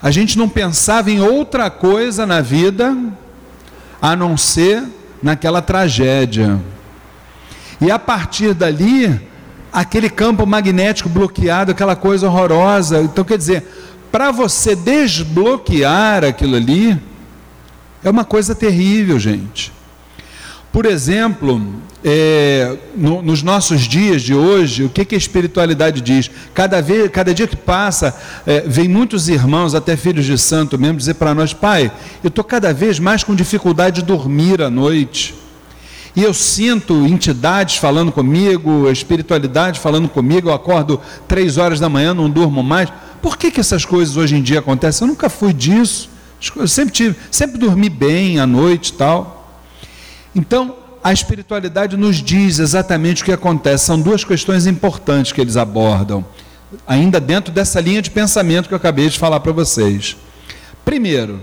[0.01, 2.97] A gente não pensava em outra coisa na vida
[4.01, 4.83] a não ser
[5.21, 6.59] naquela tragédia.
[7.79, 9.21] E a partir dali,
[9.71, 13.01] aquele campo magnético bloqueado, aquela coisa horrorosa.
[13.01, 13.63] Então, quer dizer,
[14.11, 16.99] para você desbloquear aquilo ali,
[18.03, 19.71] é uma coisa terrível, gente.
[20.71, 21.61] Por exemplo,
[22.03, 26.31] é, no, nos nossos dias de hoje, o que, que a espiritualidade diz?
[26.53, 30.97] Cada, vez, cada dia que passa, é, vem muitos irmãos, até filhos de santo mesmo,
[30.97, 31.91] dizer para nós: Pai,
[32.23, 35.35] eu estou cada vez mais com dificuldade de dormir à noite.
[36.15, 41.87] E eu sinto entidades falando comigo, a espiritualidade falando comigo, eu acordo três horas da
[41.87, 42.91] manhã, não durmo mais.
[43.21, 45.05] Por que, que essas coisas hoje em dia acontecem?
[45.05, 46.09] Eu nunca fui disso.
[46.55, 49.61] Eu sempre tive, sempre dormi bem à noite e tal.
[50.35, 53.85] Então, a espiritualidade nos diz exatamente o que acontece.
[53.85, 56.23] São duas questões importantes que eles abordam,
[56.87, 60.15] ainda dentro dessa linha de pensamento que eu acabei de falar para vocês.
[60.85, 61.39] Primeiro,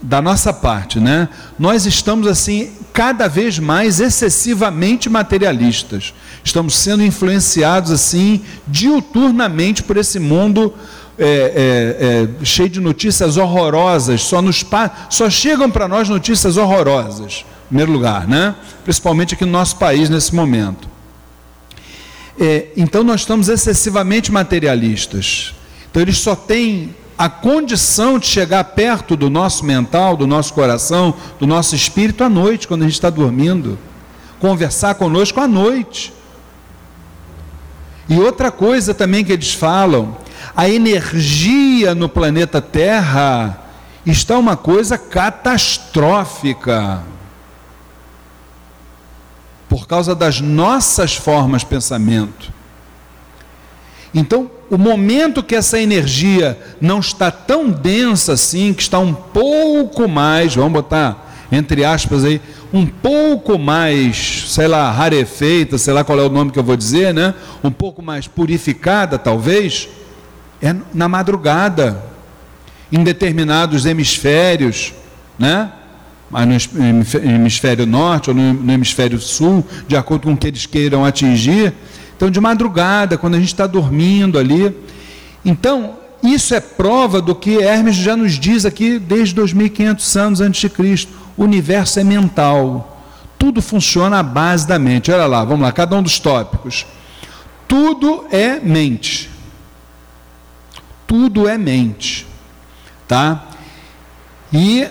[0.00, 1.28] da nossa parte, né?
[1.56, 6.12] Nós estamos assim cada vez mais excessivamente materialistas.
[6.42, 10.74] Estamos sendo influenciados assim diuturnamente por esse mundo
[11.16, 14.22] é, é, é, cheio de notícias horrorosas.
[14.22, 14.64] Só nos
[15.08, 18.54] só chegam para nós notícias horrorosas primeiro lugar, né?
[18.84, 20.88] principalmente aqui no nosso país nesse momento.
[22.38, 25.54] É, então nós estamos excessivamente materialistas.
[25.90, 31.14] Então eles só têm a condição de chegar perto do nosso mental, do nosso coração,
[31.38, 33.78] do nosso espírito à noite, quando a gente está dormindo.
[34.40, 36.12] Conversar conosco à noite.
[38.08, 40.16] E outra coisa também que eles falam,
[40.56, 43.60] a energia no planeta Terra
[44.04, 47.04] está uma coisa catastrófica
[49.72, 52.52] por causa das nossas formas de pensamento.
[54.12, 60.06] Então, o momento que essa energia não está tão densa assim, que está um pouco
[60.06, 62.38] mais, vamos botar entre aspas aí,
[62.70, 66.76] um pouco mais, sei lá, rarefeita, sei lá qual é o nome que eu vou
[66.76, 67.34] dizer, né?
[67.64, 69.88] Um pouco mais purificada, talvez,
[70.60, 72.02] é na madrugada,
[72.90, 74.92] em determinados hemisférios,
[75.38, 75.72] né?
[76.32, 76.82] Mas no
[77.30, 81.74] hemisfério norte ou no hemisfério sul, de acordo com o que eles queiram atingir.
[82.16, 84.74] Então, de madrugada, quando a gente está dormindo ali.
[85.44, 90.60] Então, isso é prova do que Hermes já nos diz aqui desde 2500 anos antes
[90.62, 91.12] de Cristo.
[91.36, 93.04] O universo é mental.
[93.38, 95.10] Tudo funciona à base da mente.
[95.10, 96.86] Olha lá, vamos lá, cada um dos tópicos.
[97.68, 99.28] Tudo é mente.
[101.06, 102.26] Tudo é mente.
[103.06, 103.48] Tá?
[104.50, 104.86] E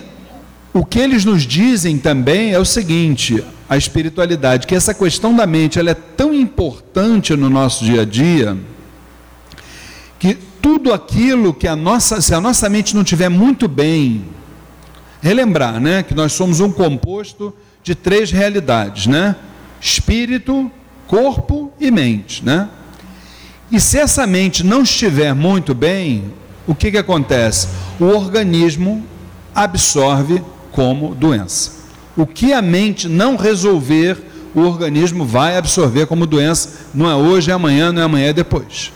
[0.74, 5.46] o que eles nos dizem também é o seguinte: a espiritualidade, que essa questão da
[5.46, 8.56] mente ela é tão importante no nosso dia a dia,
[10.18, 14.24] que tudo aquilo que a nossa, se a nossa mente não tiver muito bem,
[15.20, 19.36] relembrar, né, que nós somos um composto de três realidades, né?
[19.80, 20.70] Espírito,
[21.06, 22.68] corpo e mente, né?
[23.70, 26.32] E se essa mente não estiver muito bem,
[26.66, 27.68] o que que acontece?
[27.98, 29.04] O organismo
[29.54, 31.82] absorve como doença.
[32.16, 34.18] O que a mente não resolver,
[34.54, 38.32] o organismo vai absorver como doença, não é hoje, é amanhã, não é amanhã, é
[38.32, 38.92] depois.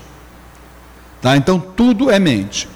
[1.23, 1.37] Tá?
[1.37, 2.69] Então tudo é mente.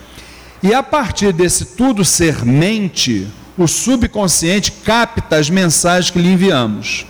[0.62, 7.07] E a partir desse tudo ser mente, o subconsciente capta as mensagens que lhe enviamos.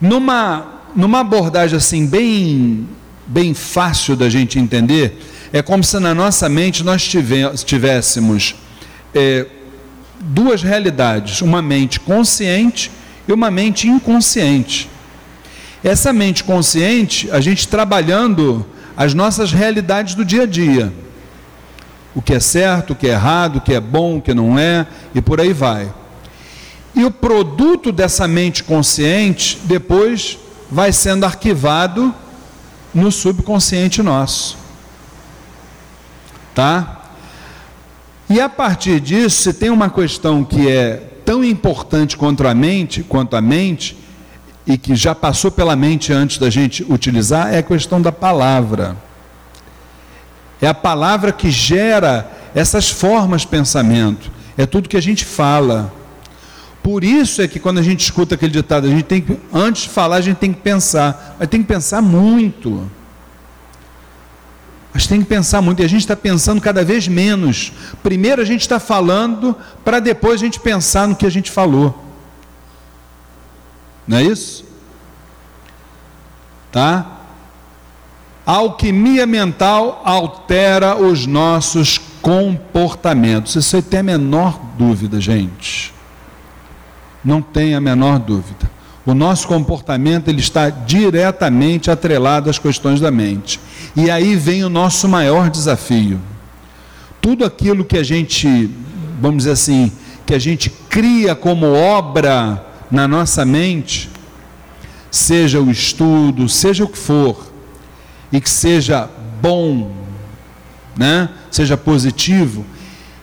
[0.00, 2.88] Numa, numa abordagem assim bem,
[3.26, 5.20] bem fácil da gente entender,
[5.52, 7.08] é como se na nossa mente nós
[7.64, 8.56] tivéssemos
[9.14, 9.46] é,
[10.22, 12.90] duas realidades, uma mente consciente
[13.26, 14.88] e uma mente inconsciente.
[15.82, 18.64] Essa mente consciente, a gente trabalhando
[18.96, 20.92] as nossas realidades do dia a dia.
[22.14, 24.58] O que é certo, o que é errado, o que é bom, o que não
[24.58, 25.92] é, e por aí vai.
[26.94, 30.38] E o produto dessa mente consciente depois
[30.70, 32.14] vai sendo arquivado
[32.94, 34.58] no subconsciente nosso.
[36.54, 37.01] Tá?
[38.32, 43.02] E a partir disso, se tem uma questão que é tão importante quanto a mente,
[43.02, 43.94] quanto a mente,
[44.66, 48.96] e que já passou pela mente antes da gente utilizar, é a questão da palavra.
[50.62, 54.32] É a palavra que gera essas formas de pensamento.
[54.56, 55.92] É tudo que a gente fala.
[56.82, 59.82] Por isso é que quando a gente escuta aquele ditado, a gente tem que, antes
[59.82, 61.36] de falar, a gente tem que pensar.
[61.38, 62.90] Mas tem que pensar muito.
[64.92, 65.80] Mas tem que pensar muito.
[65.80, 67.72] E a gente está pensando cada vez menos.
[68.02, 71.98] Primeiro a gente está falando, para depois a gente pensar no que a gente falou.
[74.06, 74.64] Não é isso?
[76.70, 77.06] Tá?
[78.44, 83.54] A alquimia mental altera os nossos comportamentos.
[83.56, 85.94] Isso aí tem a menor dúvida, gente.
[87.24, 88.70] Não tem a menor dúvida.
[89.04, 93.58] O nosso comportamento ele está diretamente atrelado às questões da mente.
[93.96, 96.20] E aí vem o nosso maior desafio.
[97.20, 98.70] Tudo aquilo que a gente,
[99.20, 99.90] vamos dizer assim,
[100.24, 104.08] que a gente cria como obra na nossa mente,
[105.10, 107.52] seja o estudo, seja o que for,
[108.32, 109.08] e que seja
[109.40, 109.90] bom,
[110.96, 111.28] né?
[111.50, 112.64] seja positivo,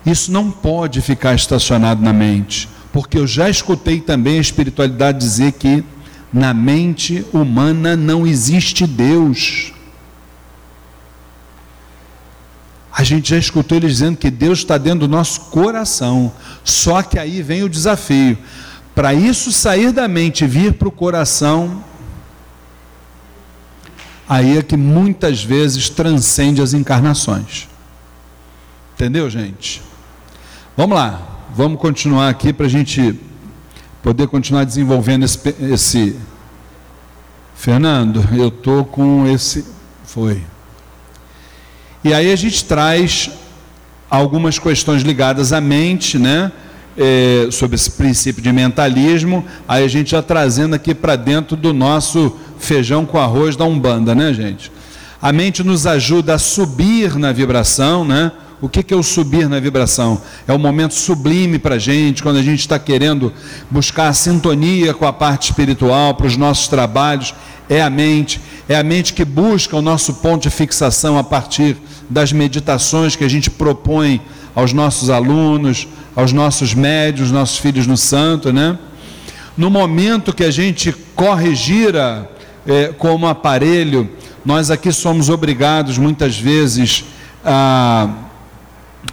[0.06, 5.54] isso não pode ficar estacionado na mente, porque eu já escutei também a espiritualidade dizer
[5.54, 5.84] que
[6.32, 9.74] na mente humana não existe Deus.
[12.92, 16.34] A gente já escutou eles dizendo que Deus está dentro do nosso coração.
[16.64, 18.38] Só que aí vem o desafio.
[18.94, 21.84] Para isso sair da mente e vir para o coração,
[24.28, 27.70] aí é que muitas vezes transcende as encarnações.
[28.96, 29.82] Entendeu, gente?
[30.76, 33.20] Vamos lá, vamos continuar aqui para a gente
[34.02, 36.16] poder continuar desenvolvendo esse, esse.
[37.54, 39.66] Fernando, eu tô com esse.
[40.06, 40.42] Foi.
[42.02, 43.30] E aí a gente traz
[44.10, 46.50] algumas questões ligadas à mente, né?
[46.98, 51.74] é, sobre esse princípio de mentalismo, aí a gente já trazendo aqui para dentro do
[51.74, 54.72] nosso feijão com arroz da Umbanda, né, gente?
[55.22, 58.32] A mente nos ajuda a subir na vibração, né?
[58.62, 60.22] O que, é o subir na vibração?
[60.46, 63.32] É o momento sublime para a gente, quando a gente está querendo
[63.72, 67.34] buscar a sintonia com a parte espiritual para os nossos trabalhos.
[67.70, 71.78] É a mente, é a mente que busca o nosso ponto de fixação a partir
[72.10, 74.20] das meditações que a gente propõe
[74.54, 78.78] aos nossos alunos, aos nossos médios, nossos filhos no santo, né?
[79.56, 81.54] No momento que a gente corre
[82.68, 84.10] é, como aparelho,
[84.44, 87.06] nós aqui somos obrigados muitas vezes
[87.44, 88.10] a,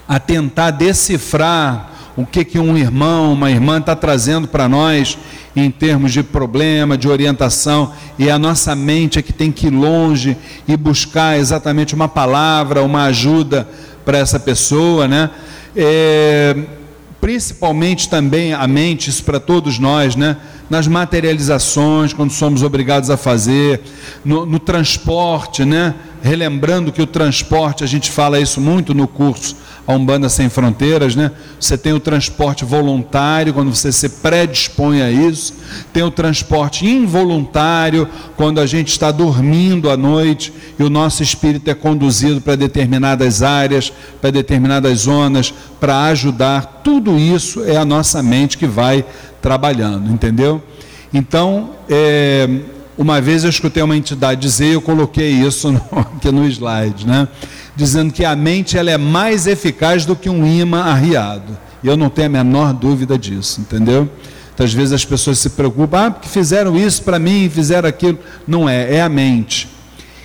[0.06, 5.18] a tentar decifrar o que, que um irmão, uma irmã está trazendo para nós
[5.54, 9.70] em termos de problema, de orientação, e a nossa mente é que tem que ir
[9.70, 13.68] longe e buscar exatamente uma palavra, uma ajuda
[14.04, 15.30] para essa pessoa, né?
[15.74, 16.56] É,
[17.20, 20.36] principalmente também a mente, isso para todos nós, né?
[20.68, 23.80] nas materializações, quando somos obrigados a fazer,
[24.24, 25.94] no, no, transporte, né?
[26.26, 29.56] Relembrando que o transporte, a gente fala isso muito no curso
[29.86, 31.30] a Umbanda Sem Fronteiras, né?
[31.60, 35.54] Você tem o transporte voluntário, quando você se predispõe a isso,
[35.92, 41.70] tem o transporte involuntário, quando a gente está dormindo à noite e o nosso espírito
[41.70, 46.80] é conduzido para determinadas áreas, para determinadas zonas, para ajudar.
[46.82, 49.04] Tudo isso é a nossa mente que vai
[49.40, 50.60] trabalhando, entendeu?
[51.14, 52.48] Então, é,
[52.96, 57.28] uma vez eu escutei uma entidade dizer, eu coloquei isso no, aqui no slide, né?
[57.76, 61.56] dizendo que a mente ela é mais eficaz do que um imã arriado.
[61.82, 64.08] E eu não tenho a menor dúvida disso, entendeu?
[64.54, 68.18] Então, às vezes as pessoas se preocupam, ah, porque fizeram isso para mim, fizeram aquilo.
[68.48, 69.68] Não é, é a mente.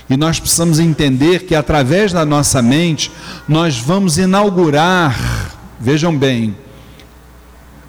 [0.10, 3.12] E nós precisamos entender que através da nossa mente,
[3.48, 6.56] nós vamos inaugurar, vejam bem,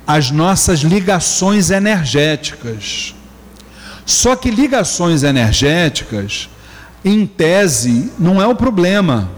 [0.05, 3.15] as nossas ligações energéticas.
[4.05, 6.49] Só que ligações energéticas,
[7.05, 9.31] em tese, não é o problema.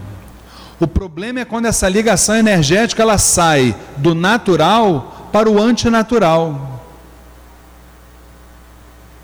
[0.79, 6.83] O problema é quando essa ligação energética ela sai do natural para o antinatural.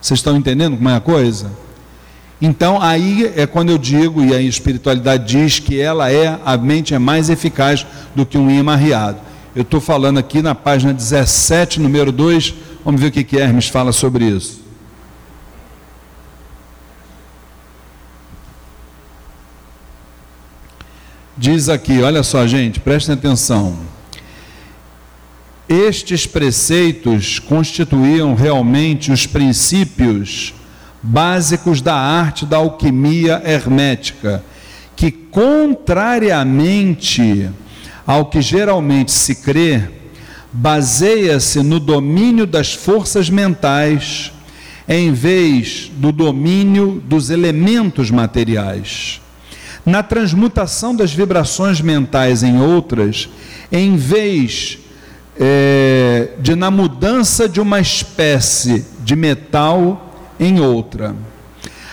[0.02, 1.52] Vocês estão entendendo como é a coisa?
[2.42, 6.96] Então aí é quando eu digo, e a espiritualidade diz que ela é, a mente
[6.96, 7.86] é mais eficaz
[8.16, 9.20] do que um imã arriado.
[9.56, 13.68] Eu estou falando aqui na página 17, número 2, vamos ver o que, que Hermes
[13.68, 14.61] fala sobre isso.
[21.42, 23.76] Diz aqui, olha só, gente, prestem atenção.
[25.68, 30.54] Estes preceitos constituíam realmente os princípios
[31.02, 34.44] básicos da arte da alquimia hermética,
[34.96, 37.50] que, contrariamente
[38.06, 39.82] ao que geralmente se crê,
[40.54, 44.32] baseia-se no domínio das forças mentais,
[44.88, 49.20] em vez do domínio dos elementos materiais.
[49.86, 53.30] Na transmutação das vibrações mentais em outras,
[53.72, 54.78] em vez
[55.40, 61.16] é, de na mudança de uma espécie de metal em outra.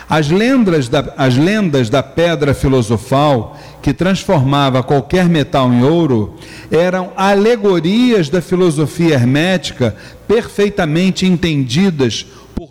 [0.09, 6.34] As lendas, da, as lendas da pedra filosofal, que transformava qualquer metal em ouro,
[6.70, 9.95] eram alegorias da filosofia hermética
[10.26, 12.26] perfeitamente entendidas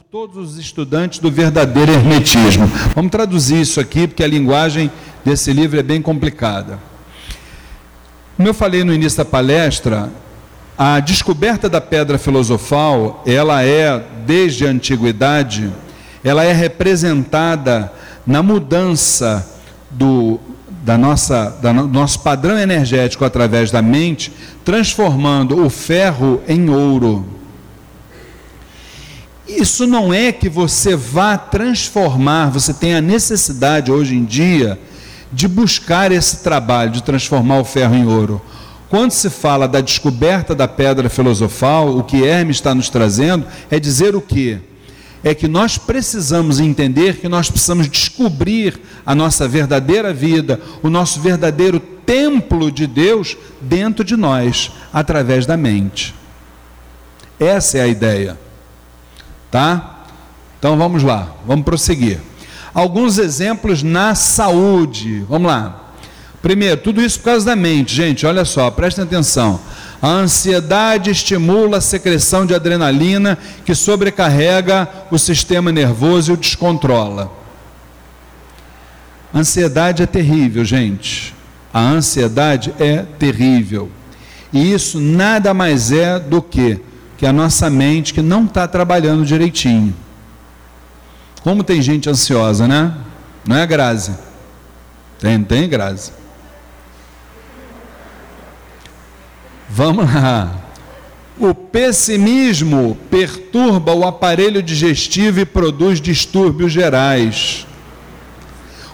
[0.09, 2.65] todos os estudantes do verdadeiro hermetismo.
[2.95, 4.89] Vamos traduzir isso aqui, porque a linguagem
[5.25, 6.79] desse livro é bem complicada.
[8.37, 10.09] Como eu falei no início da palestra,
[10.77, 15.69] a descoberta da pedra filosofal, ela é, desde a antiguidade,
[16.23, 17.91] ela é representada
[18.25, 19.45] na mudança
[19.91, 20.39] do,
[20.85, 24.31] da nossa, da, do nosso padrão energético através da mente,
[24.63, 27.37] transformando o ferro em ouro.
[29.47, 34.79] Isso não é que você vá transformar, você tem a necessidade hoje em dia
[35.31, 38.41] de buscar esse trabalho de transformar o ferro em ouro.
[38.89, 43.79] Quando se fala da descoberta da pedra filosofal, o que Hermes está nos trazendo é
[43.79, 44.59] dizer o quê?
[45.23, 51.19] é que nós precisamos entender que nós precisamos descobrir a nossa verdadeira vida, o nosso
[51.19, 56.15] verdadeiro templo de Deus dentro de nós, através da mente.
[57.39, 58.37] Essa é a ideia.
[59.51, 60.03] Tá?
[60.59, 62.19] Então vamos lá, vamos prosseguir.
[62.73, 65.25] Alguns exemplos na saúde.
[65.27, 65.87] Vamos lá.
[66.41, 69.59] Primeiro, tudo isso por causa da mente, gente, olha só, prestem atenção.
[70.01, 77.31] A ansiedade estimula a secreção de adrenalina que sobrecarrega o sistema nervoso e o descontrola.
[79.33, 81.33] Ansiedade é terrível, gente.
[81.73, 83.89] A ansiedade é terrível.
[84.53, 86.79] E isso nada mais é do que
[87.17, 89.93] que a nossa mente que não está trabalhando direitinho.
[91.41, 92.93] Como tem gente ansiosa, né?
[93.45, 94.13] Não é, Grazi?
[95.19, 96.11] Tem, tem, Grazi.
[99.69, 100.55] Vamos lá.
[101.39, 107.67] O pessimismo perturba o aparelho digestivo e produz distúrbios gerais.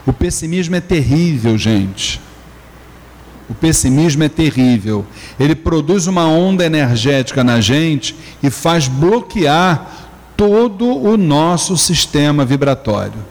[0.05, 2.19] O pessimismo é terrível, gente.
[3.49, 5.05] O pessimismo é terrível.
[5.39, 9.87] Ele produz uma onda energética na gente e faz bloquear
[10.37, 13.25] todo o nosso sistema vibratório.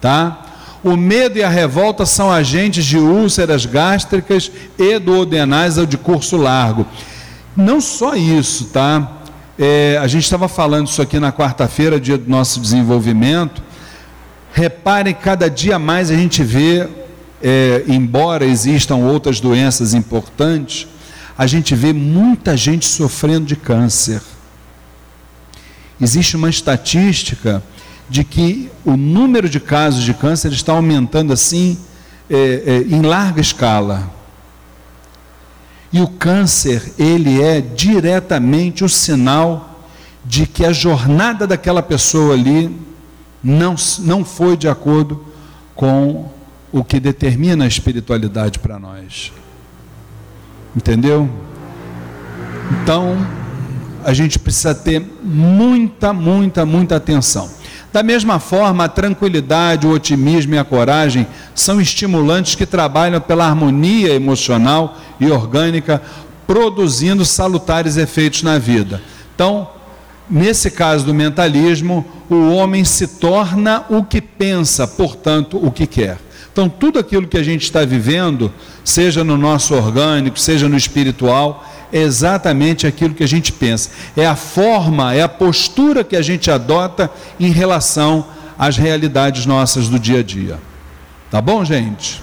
[0.00, 0.44] Tá?
[0.82, 6.36] O medo e a revolta são agentes de úlceras gástricas e duodenais ou de curso
[6.36, 6.86] largo.
[7.56, 9.12] Não só isso, tá?
[9.58, 13.62] É, a gente estava falando isso aqui na quarta-feira, dia do nosso desenvolvimento.
[14.52, 16.88] Reparem, cada dia mais a gente vê,
[17.46, 20.88] é, embora existam outras doenças importantes,
[21.36, 24.22] a gente vê muita gente sofrendo de câncer.
[26.00, 27.62] Existe uma estatística
[28.08, 31.76] de que o número de casos de câncer está aumentando assim
[32.30, 34.10] é, é, em larga escala.
[35.92, 39.82] E o câncer, ele é diretamente o sinal
[40.24, 42.74] de que a jornada daquela pessoa ali
[43.42, 45.22] não, não foi de acordo
[45.74, 46.32] com
[46.74, 49.30] o que determina a espiritualidade para nós.
[50.74, 51.30] Entendeu?
[52.82, 53.16] Então,
[54.04, 57.48] a gente precisa ter muita, muita, muita atenção.
[57.92, 63.46] Da mesma forma, a tranquilidade, o otimismo e a coragem são estimulantes que trabalham pela
[63.46, 66.02] harmonia emocional e orgânica,
[66.44, 69.00] produzindo salutares efeitos na vida.
[69.32, 69.70] Então,
[70.28, 76.18] nesse caso do mentalismo, o homem se torna o que pensa, portanto, o que quer.
[76.52, 78.52] Então, tudo aquilo que a gente está vivendo,
[78.84, 83.90] seja no nosso orgânico, seja no espiritual, é exatamente aquilo que a gente pensa.
[84.16, 87.10] É a forma, é a postura que a gente adota
[87.40, 88.26] em relação
[88.58, 90.58] às realidades nossas do dia a dia.
[91.30, 92.22] Tá bom, gente?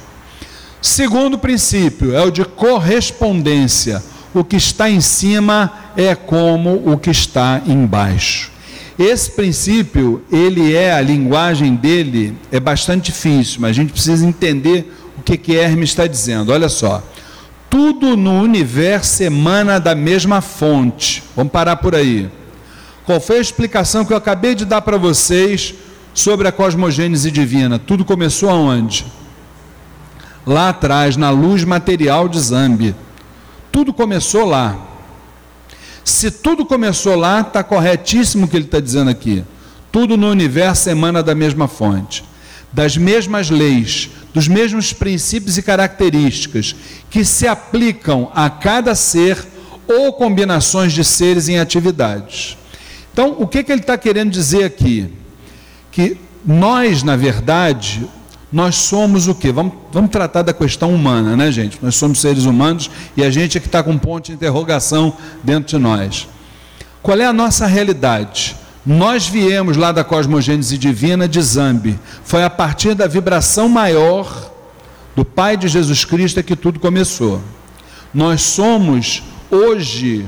[0.81, 4.01] Segundo princípio é o de correspondência.
[4.33, 8.49] O que está em cima é como o que está embaixo.
[8.97, 14.93] Esse princípio, ele é, a linguagem dele é bastante difícil, mas a gente precisa entender
[15.17, 16.51] o que, que Hermes está dizendo.
[16.51, 17.03] Olha só
[17.71, 21.23] tudo no universo emana da mesma fonte.
[21.33, 22.29] Vamos parar por aí.
[23.05, 25.73] Qual foi a explicação que eu acabei de dar para vocês
[26.13, 27.79] sobre a cosmogênese divina?
[27.79, 29.05] Tudo começou aonde?
[30.45, 32.93] Lá atrás, na luz material de Zambi.
[33.71, 34.77] Tudo começou lá.
[36.03, 39.43] Se tudo começou lá, está corretíssimo o que ele está dizendo aqui.
[39.91, 42.23] Tudo no universo emana da mesma fonte,
[42.71, 46.75] das mesmas leis, dos mesmos princípios e características
[47.09, 49.37] que se aplicam a cada ser
[49.87, 52.57] ou combinações de seres em atividades.
[53.11, 55.09] Então, o que, que ele está querendo dizer aqui?
[55.91, 58.07] Que nós, na verdade,
[58.51, 59.51] nós somos o quê?
[59.51, 61.79] Vamos, vamos tratar da questão humana, né, gente?
[61.81, 65.13] Nós somos seres humanos e a gente é que está com um ponto de interrogação
[65.43, 66.27] dentro de nós.
[67.01, 68.55] Qual é a nossa realidade?
[68.85, 71.99] Nós viemos lá da cosmogênese divina de Zambi.
[72.23, 74.51] Foi a partir da vibração maior
[75.15, 77.41] do Pai de Jesus Cristo que tudo começou.
[78.13, 80.25] Nós somos hoje,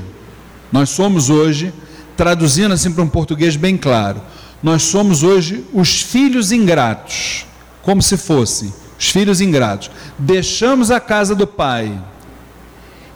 [0.72, 1.72] nós somos hoje,
[2.16, 4.20] traduzindo assim para um português bem claro,
[4.62, 7.44] nós somos hoje os filhos ingratos,
[7.84, 9.90] como se fossem os filhos ingratos.
[10.18, 11.96] Deixamos a casa do Pai,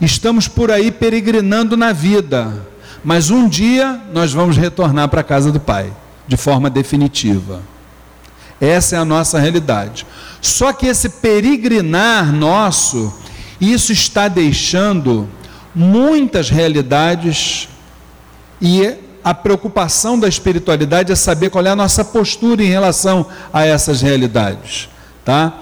[0.00, 2.66] estamos por aí peregrinando na vida,
[3.02, 5.92] mas um dia nós vamos retornar para a casa do Pai,
[6.26, 7.62] de forma definitiva.
[8.60, 10.04] Essa é a nossa realidade.
[10.40, 13.12] Só que esse peregrinar nosso,
[13.60, 15.28] isso está deixando
[15.74, 17.68] muitas realidades
[18.60, 18.96] e
[19.28, 24.00] a preocupação da espiritualidade é saber qual é a nossa postura em relação a essas
[24.00, 24.88] realidades,
[25.22, 25.52] tá?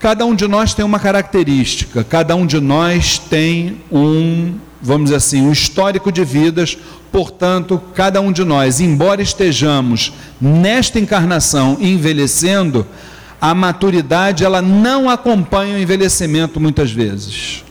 [0.00, 5.16] Cada um de nós tem uma característica, cada um de nós tem um, vamos dizer
[5.18, 6.76] assim, um histórico de vidas,
[7.12, 12.84] portanto, cada um de nós, embora estejamos nesta encarnação envelhecendo,
[13.40, 17.62] a maturidade ela não acompanha o envelhecimento muitas vezes.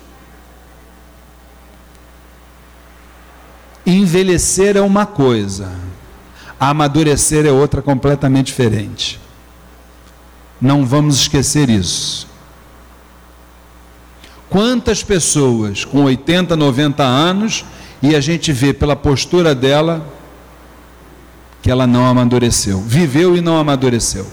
[3.92, 5.72] Envelhecer é uma coisa,
[6.60, 9.20] amadurecer é outra completamente diferente.
[10.62, 12.28] Não vamos esquecer isso.
[14.50, 17.66] Quantas pessoas com 80, 90 anos
[18.02, 20.06] e a gente vê pela postura dela
[21.62, 24.26] que ela não amadureceu, viveu e não amadureceu.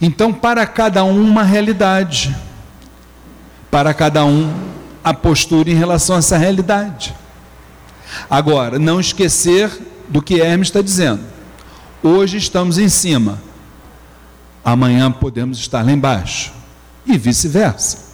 [0.00, 2.34] Então, para cada um, uma realidade,
[3.70, 4.50] para cada um,
[5.02, 7.14] a postura em relação a essa realidade.
[8.28, 9.70] Agora, não esquecer
[10.08, 11.22] do que Hermes está dizendo.
[12.02, 13.40] Hoje estamos em cima,
[14.64, 16.52] amanhã podemos estar lá embaixo,
[17.06, 18.10] e vice-versa.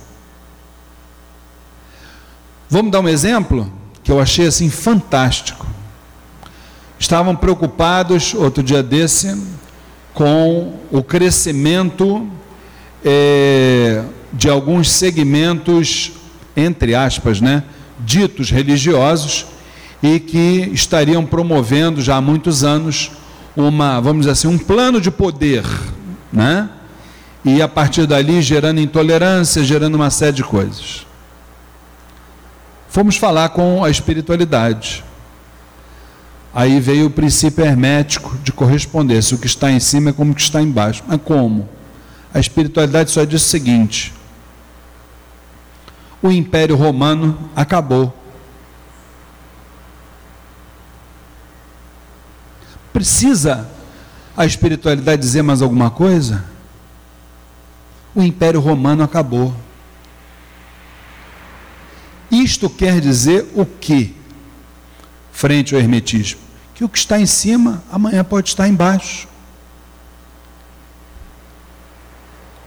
[2.68, 3.72] Vamos dar um exemplo
[4.02, 5.66] que eu achei assim fantástico.
[6.98, 9.40] Estavam preocupados, outro dia desse,
[10.12, 12.28] com o crescimento
[13.04, 16.12] é, de alguns segmentos
[16.56, 17.62] entre aspas, né,
[18.00, 19.46] ditos religiosos
[20.02, 23.10] e que estariam promovendo já há muitos anos
[23.56, 25.64] uma, vamos dizer assim, um plano de poder,
[26.32, 26.68] né?
[27.44, 31.06] E a partir dali gerando intolerância, gerando uma série de coisas.
[32.88, 35.04] Fomos falar com a espiritualidade.
[36.52, 39.36] Aí veio o princípio hermético de correspondência.
[39.36, 41.04] O que está em cima é como o que está embaixo.
[41.06, 41.68] Mas como?
[42.32, 44.12] A espiritualidade só diz o seguinte:
[46.22, 48.14] o Império Romano acabou.
[52.92, 53.70] Precisa
[54.36, 56.44] a espiritualidade dizer mais alguma coisa?
[58.14, 59.54] O Império Romano acabou.
[62.30, 64.14] Isto quer dizer o que?
[65.32, 66.40] Frente ao hermetismo?
[66.74, 69.28] Que o que está em cima amanhã pode estar embaixo.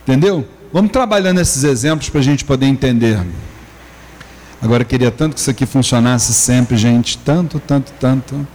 [0.04, 0.48] Entendeu?
[0.72, 3.20] Vamos trabalhando esses exemplos para a gente poder entender.
[4.62, 7.18] Agora, queria tanto que isso aqui funcionasse sempre, gente.
[7.18, 8.48] Tanto, tanto, tanto.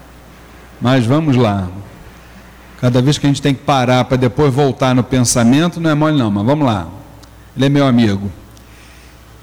[0.81, 1.69] Mas vamos lá.
[2.81, 5.95] Cada vez que a gente tem que parar para depois voltar no pensamento, não é
[5.95, 6.87] mole, não, mas vamos lá.
[7.57, 8.31] Ele é meu amigo.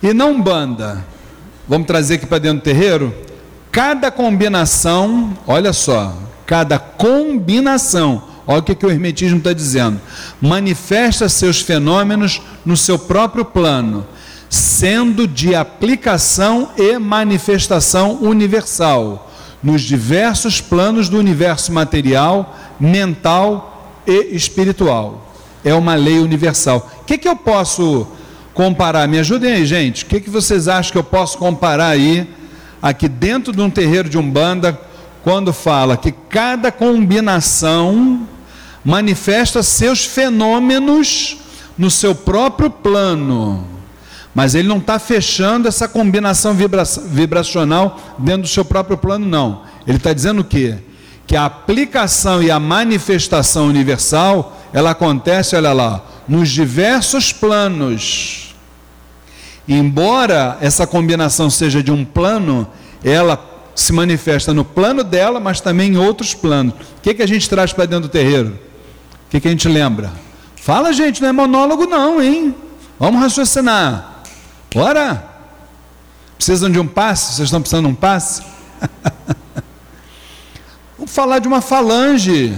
[0.02, 1.04] E não banda.
[1.68, 3.14] Vamos trazer aqui para dentro do terreiro?
[3.70, 6.16] Cada combinação, olha só,
[6.46, 10.00] cada combinação Olha o que, que o Hermetismo está dizendo.
[10.42, 14.06] Manifesta seus fenômenos no seu próprio plano,
[14.50, 19.32] sendo de aplicação e manifestação universal,
[19.62, 25.34] nos diversos planos do universo material, mental e espiritual.
[25.64, 26.90] É uma lei universal.
[27.02, 28.08] O que, que eu posso
[28.54, 29.08] comparar?
[29.08, 30.04] Me ajudem aí, gente.
[30.04, 32.28] O que, que vocês acham que eu posso comparar aí,
[32.82, 34.80] aqui dentro de um terreiro de Umbanda,
[35.24, 38.28] quando fala que cada combinação
[38.84, 41.38] manifesta seus fenômenos
[41.78, 43.68] no seu próprio plano.
[44.34, 49.64] Mas ele não está fechando essa combinação vibra vibracional dentro do seu próprio plano, não.
[49.86, 50.78] Ele está dizendo o quê?
[51.28, 58.56] Que a aplicação e a manifestação universal, ela acontece, olha lá, nos diversos planos.
[59.68, 62.68] Embora essa combinação seja de um plano,
[63.04, 63.38] ela
[63.76, 66.74] se manifesta no plano dela, mas também em outros planos.
[66.74, 68.60] O que, que a gente traz para dentro do terreiro?
[69.28, 70.12] O que, que a gente lembra?
[70.56, 72.56] Fala, gente, não é monólogo, não, hein?
[73.00, 74.24] Vamos raciocinar.
[74.74, 75.30] Bora!
[76.36, 77.34] Precisam de um passe?
[77.34, 78.44] Vocês estão precisando de um passe?
[80.98, 82.56] Vamos falar de uma falange.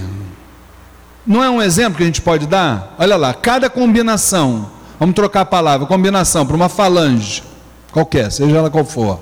[1.26, 2.94] Não é um exemplo que a gente pode dar?
[2.98, 7.42] Olha lá, cada combinação, vamos trocar a palavra, combinação para uma falange,
[7.90, 9.18] qualquer, seja ela qual for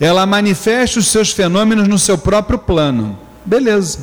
[0.00, 3.18] ela manifesta os seus fenômenos no seu próprio plano.
[3.44, 3.98] Beleza.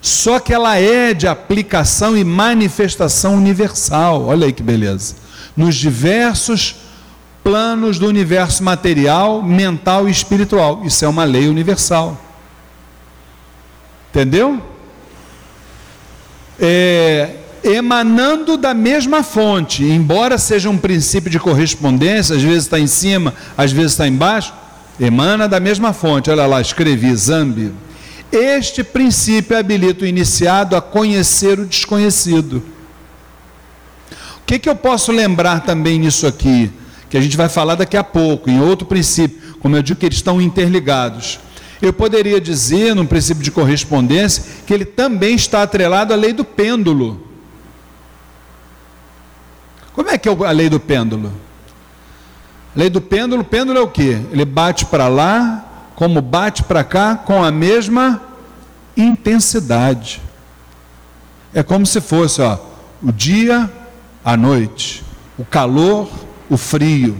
[0.00, 4.26] Só que ela é de aplicação e manifestação universal.
[4.26, 5.16] Olha aí que beleza.
[5.56, 6.76] Nos diversos
[7.42, 10.82] planos do universo material, mental e espiritual.
[10.84, 12.20] Isso é uma lei universal.
[14.10, 14.62] Entendeu?
[16.60, 22.86] É, emanando da mesma fonte, embora seja um princípio de correspondência, às vezes está em
[22.86, 24.52] cima, às vezes está embaixo,
[25.00, 27.72] Emana da mesma fonte, olha lá, escrevi Zambi.
[28.32, 32.62] Este princípio habilita o iniciado a conhecer o desconhecido.
[34.38, 36.70] O que, que eu posso lembrar também nisso aqui?
[37.08, 40.06] Que a gente vai falar daqui a pouco, em outro princípio, como eu digo que
[40.06, 41.38] eles estão interligados.
[41.80, 46.44] Eu poderia dizer, no princípio de correspondência, que ele também está atrelado à lei do
[46.44, 47.24] pêndulo.
[49.92, 51.32] Como é que é a lei do pêndulo?
[52.78, 54.24] Lei do pêndulo, pêndulo é o que?
[54.30, 58.22] Ele bate para lá, como bate para cá, com a mesma
[58.96, 60.22] intensidade.
[61.52, 62.56] É como se fosse ó,
[63.02, 63.68] o dia,
[64.24, 65.02] a noite,
[65.36, 66.08] o calor,
[66.48, 67.18] o frio.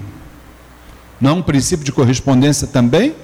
[1.21, 3.17] Não é um princípio de correspondência também?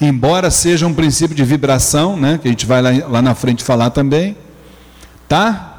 [0.00, 3.62] Embora seja um princípio de vibração, né, que a gente vai lá, lá na frente
[3.62, 4.38] falar também,
[5.28, 5.71] tá?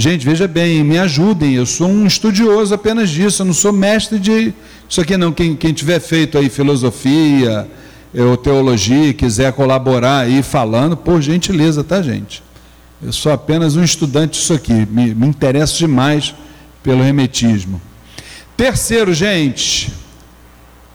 [0.00, 4.16] Gente, veja bem, me ajudem, eu sou um estudioso apenas disso, eu não sou mestre
[4.16, 4.54] de
[4.88, 5.32] isso aqui não.
[5.32, 7.68] Quem, quem tiver feito aí filosofia
[8.14, 12.44] ou teologia, quiser colaborar aí falando, por gentileza, tá, gente?
[13.02, 16.32] Eu sou apenas um estudante disso aqui, me, me interesso demais
[16.80, 17.82] pelo remetismo.
[18.56, 19.92] Terceiro, gente,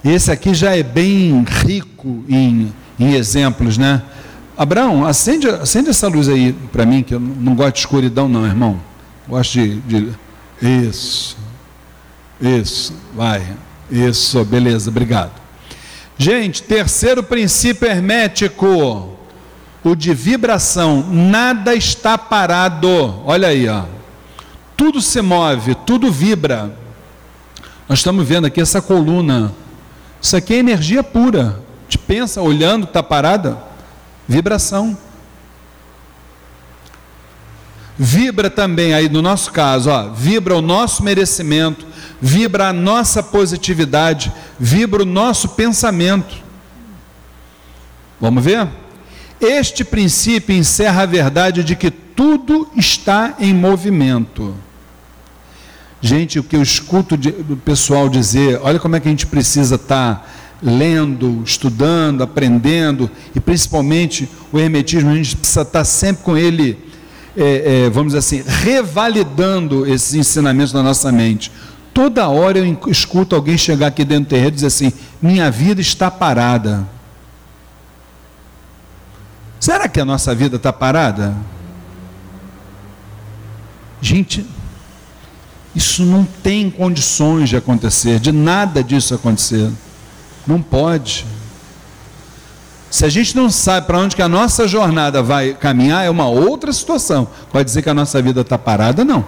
[0.02, 4.02] esse aqui já é bem rico em, em exemplos, né?
[4.58, 8.46] Abraão, acende, acende essa luz aí para mim, que eu não gosto de escuridão, não,
[8.46, 8.93] irmão.
[9.28, 10.14] Gosto de, de.
[10.62, 11.38] Isso.
[12.42, 12.94] Isso.
[13.16, 13.46] Vai.
[13.90, 14.44] Isso.
[14.46, 15.32] Beleza, obrigado.
[16.18, 19.18] Gente, terceiro princípio hermético.
[19.84, 21.06] O de vibração.
[21.10, 23.22] Nada está parado.
[23.26, 23.84] Olha aí, ó.
[24.78, 26.76] Tudo se move, tudo vibra.
[27.88, 29.54] Nós estamos vendo aqui essa coluna.
[30.22, 31.62] Isso aqui é energia pura.
[31.88, 33.58] Te pensa olhando está parada
[34.28, 34.98] Vibração.
[37.98, 41.86] Vibra também aí no nosso caso, ó, vibra o nosso merecimento,
[42.20, 46.36] vibra a nossa positividade, vibra o nosso pensamento.
[48.20, 48.68] Vamos ver?
[49.40, 54.56] Este princípio encerra a verdade de que tudo está em movimento.
[56.02, 59.76] Gente, o que eu escuto do pessoal dizer, olha como é que a gente precisa
[59.76, 60.26] estar tá
[60.62, 66.78] lendo, estudando, aprendendo, e principalmente o hermetismo, a gente precisa estar sempre com ele,
[67.36, 71.52] é, é, vamos dizer assim, revalidando esses ensinamentos na nossa mente.
[71.94, 75.82] Toda hora eu escuto alguém chegar aqui dentro do terreiro e dizer assim: minha vida
[75.82, 76.88] está parada.
[79.60, 81.36] Será que a nossa vida está parada?
[84.02, 84.46] Gente,
[85.76, 89.72] isso não tem condições de acontecer, de nada disso acontecer.
[90.46, 91.26] Não pode.
[92.94, 96.28] Se a gente não sabe para onde que a nossa jornada vai caminhar, é uma
[96.28, 97.28] outra situação.
[97.52, 99.04] Pode dizer que a nossa vida está parada?
[99.04, 99.26] Não.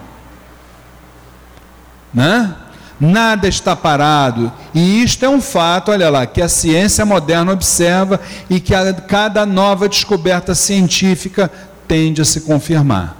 [2.14, 2.54] Né?
[3.00, 4.52] Nada está parado.
[4.72, 8.94] E isto é um fato, olha lá, que a ciência moderna observa e que a,
[8.94, 11.50] cada nova descoberta científica
[11.88, 13.16] tende a se confirmar.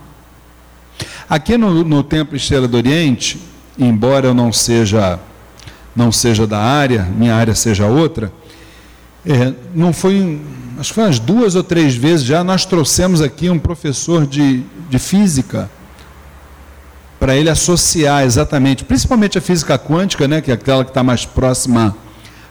[1.28, 3.36] Aqui no, no Templo Estrela do Oriente,
[3.76, 5.18] embora eu não seja
[5.96, 8.30] não seja da área, minha área seja outra,
[9.26, 10.40] é, não foi,
[10.78, 14.62] acho que foi umas duas ou três vezes já, nós trouxemos aqui um professor de,
[14.88, 15.68] de física
[17.18, 21.24] para ele associar exatamente, principalmente a física quântica, né, que é aquela que está mais
[21.24, 21.96] próxima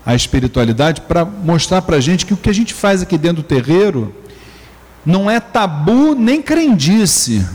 [0.05, 3.41] à espiritualidade, para mostrar para a gente que o que a gente faz aqui dentro
[3.41, 4.13] do terreiro
[5.05, 7.45] não é tabu nem crendice.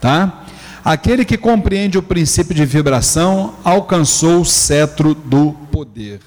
[0.00, 0.44] Tá?
[0.84, 6.20] Aquele que compreende o princípio de vibração alcançou o cetro do poder.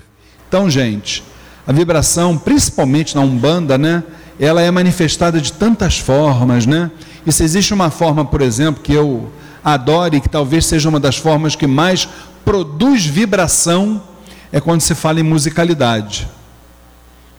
[0.47, 1.23] Então, gente,
[1.65, 4.03] a vibração, principalmente na Umbanda, né,
[4.39, 6.91] ela é manifestada de tantas formas, né?
[7.25, 9.31] E se existe uma forma, por exemplo, que eu
[9.63, 12.07] adore, que talvez seja uma das formas que mais
[12.43, 14.03] produz vibração,
[14.51, 16.27] é quando se fala em musicalidade.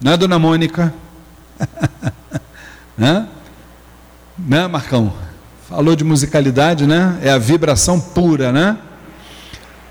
[0.00, 0.92] Não é, dona Mônica?
[2.96, 3.28] né?
[4.36, 5.12] Né, Marcão?
[5.74, 7.18] Falou de musicalidade, né?
[7.20, 8.78] É a vibração pura, né?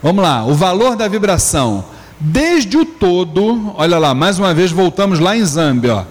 [0.02, 1.84] Vamos lá, o valor da vibração.
[2.22, 6.06] Desde o todo, olha lá, mais uma vez voltamos lá em Zambi, ó,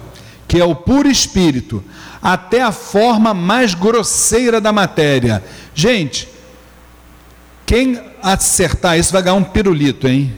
[0.47, 1.83] que é o puro espírito,
[2.21, 5.43] até a forma mais grosseira da matéria.
[5.73, 6.29] Gente,
[7.65, 10.35] quem acertar isso vai ganhar um pirulito, hein?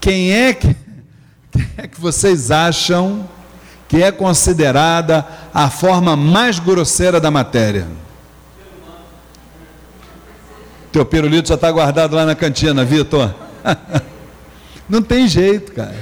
[0.00, 0.74] Quem é que,
[1.54, 3.28] quem é que vocês acham
[3.86, 5.24] que é considerada
[5.54, 7.86] a forma mais grosseira da matéria?
[10.92, 13.34] Teu pirulito já está guardado lá na cantina, Vitor.
[14.86, 15.96] Não tem jeito, cara.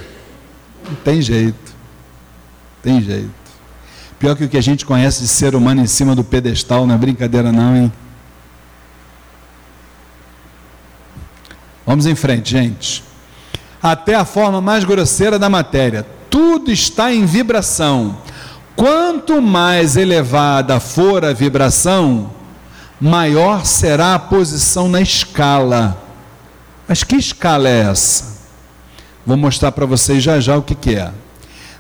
[0.85, 1.73] Não tem jeito.
[2.83, 3.31] Tem jeito.
[4.19, 6.95] Pior que o que a gente conhece de ser humano em cima do pedestal, não
[6.95, 7.93] é brincadeira não, hein?
[11.87, 13.03] Vamos em frente, gente.
[13.83, 16.07] Até a forma mais grosseira da matéria.
[16.29, 18.19] Tudo está em vibração.
[18.77, 22.31] Quanto mais elevada for a vibração,
[23.01, 26.01] maior será a posição na escala.
[26.87, 28.39] Mas que escala é essa?
[29.25, 31.11] Vou mostrar para vocês já já o que, que é.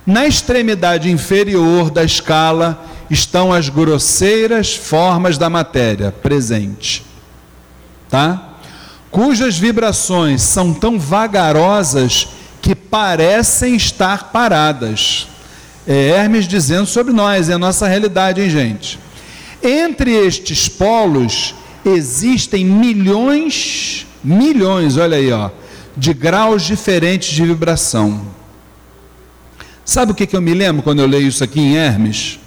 [0.06, 7.04] Na extremidade inferior da escala estão as grosseiras formas da matéria presente,
[8.08, 8.48] tá?
[9.10, 12.28] Cujas vibrações são tão vagarosas
[12.62, 15.26] que parecem estar paradas.
[15.86, 18.98] É Hermes dizendo sobre nós, é a nossa realidade, hein, gente?
[19.62, 21.54] Entre estes polos
[21.84, 25.50] existem milhões, milhões, olha aí, ó,
[25.96, 28.26] de graus diferentes de vibração.
[29.84, 32.38] Sabe o que, que eu me lembro quando eu leio isso aqui em Hermes?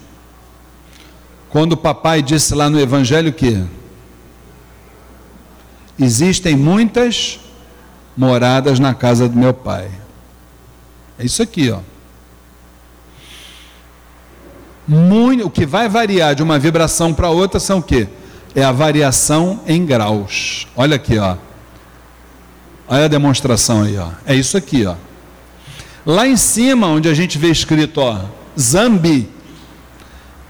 [1.49, 3.63] Quando o papai disse lá no Evangelho que
[5.99, 7.39] existem muitas
[8.17, 9.91] moradas na casa do meu pai.
[11.19, 11.79] É isso aqui, ó.
[14.87, 18.07] Muito, o que vai variar de uma vibração para outra são o quê?
[18.53, 20.67] É a variação em graus.
[20.75, 21.37] Olha aqui, ó.
[22.87, 24.09] Olha a demonstração aí, ó.
[24.25, 24.95] É isso aqui, ó.
[26.05, 28.19] Lá em cima, onde a gente vê escrito, ó,
[28.59, 29.29] Zambi,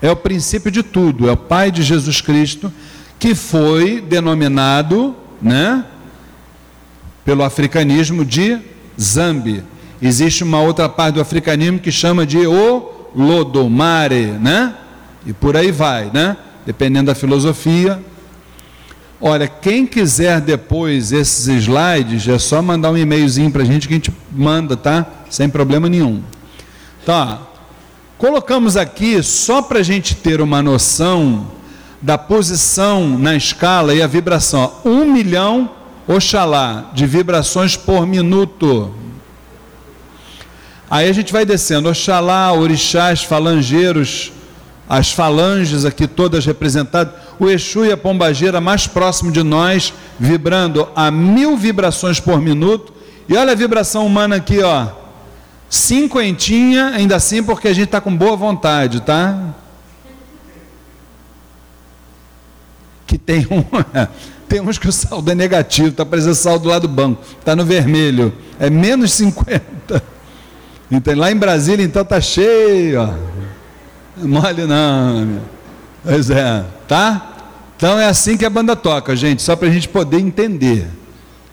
[0.01, 2.73] é o princípio de tudo, é o Pai de Jesus Cristo,
[3.19, 5.86] que foi denominado, né,
[7.23, 8.59] pelo africanismo de
[8.99, 9.63] Zambi.
[10.01, 14.76] Existe uma outra parte do africanismo que chama de o Lodomare, né?
[15.26, 16.38] E por aí vai, né?
[16.66, 17.99] Dependendo da filosofia.
[19.22, 23.93] Olha, quem quiser depois esses slides, é só mandar um e-mailzinho para a gente que
[23.93, 25.05] a gente manda, tá?
[25.30, 26.22] Sem problema nenhum.
[27.05, 27.39] Tá.
[28.18, 31.47] Colocamos aqui só para a gente ter uma noção
[32.01, 34.74] da posição na escala e a vibração.
[34.84, 35.70] Um milhão,
[36.05, 38.93] oxalá, de vibrações por minuto.
[40.93, 44.31] Aí a gente vai descendo, Oxalá, orixás, falangeiros,
[44.87, 50.87] as falanges aqui todas representadas, o Exu e a pombageira mais próximo de nós, vibrando
[50.95, 52.93] a mil vibrações por minuto.
[53.27, 54.89] E olha a vibração humana aqui, ó.
[55.67, 59.55] Cinquentinha, ainda assim, porque a gente está com boa vontade, tá?
[63.07, 63.65] Que tem um.
[64.47, 67.65] tem uns que o saldo é negativo, está parecendo saldo lá do banco, está no
[67.65, 70.13] vermelho, é menos 50.
[70.95, 73.09] Então, lá em Brasília, então, tá cheio, ó.
[74.15, 75.41] Mole não,
[76.03, 77.29] Pois é, tá?
[77.75, 80.87] Então é assim que a banda toca, gente, só para a gente poder entender,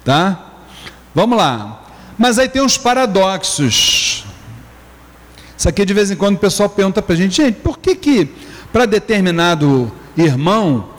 [0.04, 0.46] tá?
[1.14, 1.82] Vamos lá.
[2.18, 4.26] Mas aí tem uns paradoxos.
[5.56, 7.96] Isso aqui de vez em quando o pessoal pergunta para a gente, gente, por que
[7.96, 8.28] que
[8.70, 10.90] para determinado irmão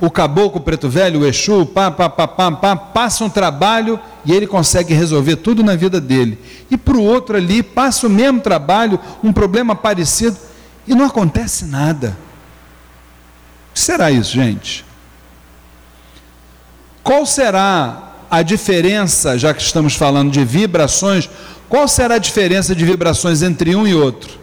[0.00, 4.32] o caboclo preto velho, o Exu, pá, pá, pá, pá, pá, passa um trabalho e
[4.32, 6.38] ele consegue resolver tudo na vida dele.
[6.70, 10.36] E para o outro ali, passa o mesmo trabalho, um problema parecido,
[10.86, 12.16] e não acontece nada.
[13.70, 14.84] O que será isso, gente?
[17.02, 21.28] Qual será a diferença, já que estamos falando de vibrações,
[21.68, 24.38] qual será a diferença de vibrações entre um e outro?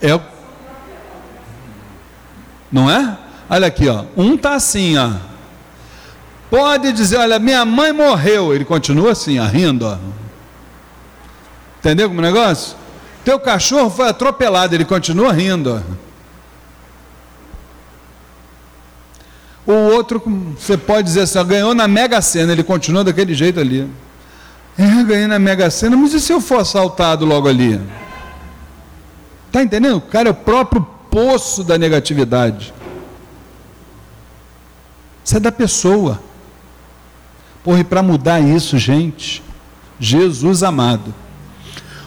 [0.00, 0.18] É
[2.70, 3.16] não é?
[3.48, 4.04] Olha aqui, ó.
[4.16, 5.12] Um tá assim, ó.
[6.50, 8.54] Pode dizer, olha, minha mãe morreu.
[8.54, 9.96] Ele continua assim, ó, rindo, ó.
[11.78, 12.76] Entendeu como negócio?
[13.24, 15.82] Teu cachorro foi atropelado, ele continua rindo.
[19.66, 19.72] Ó.
[19.72, 20.22] O outro,
[20.58, 23.88] você pode dizer assim, ó, ganhou na Mega Sena, ele continua daquele jeito ali.
[24.78, 27.80] É, ganhei na Mega Sena, mas e se eu for assaltado logo ali?
[29.52, 29.96] Tá entendendo?
[29.96, 32.72] O cara é o próprio poço da negatividade.
[35.24, 36.20] Isso é da pessoa.
[37.62, 39.42] Porra, e para mudar isso, gente,
[40.00, 41.14] Jesus amado.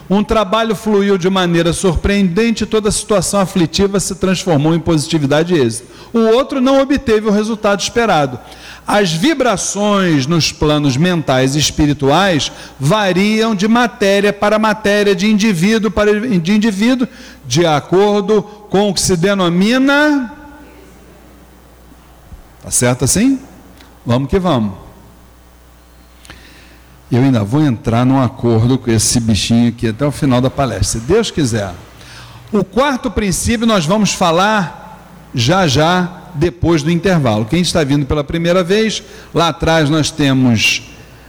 [0.09, 5.57] Um trabalho fluiu de maneira surpreendente toda a situação aflitiva se transformou em positividade e
[5.57, 5.87] êxito.
[6.11, 8.37] O outro não obteve o resultado esperado.
[8.85, 16.19] As vibrações nos planos mentais e espirituais variam de matéria para matéria, de indivíduo para
[16.19, 17.07] de indivíduo,
[17.47, 20.33] de acordo com o que se denomina.
[22.63, 23.39] Tá certo assim?
[24.03, 24.91] Vamos que vamos
[27.11, 30.99] eu ainda vou entrar num acordo com esse bichinho aqui até o final da palestra,
[30.99, 31.73] se Deus quiser.
[32.53, 37.45] O quarto princípio nós vamos falar já já depois do intervalo.
[37.45, 39.03] Quem está vindo pela primeira vez,
[39.33, 40.83] lá atrás nós temos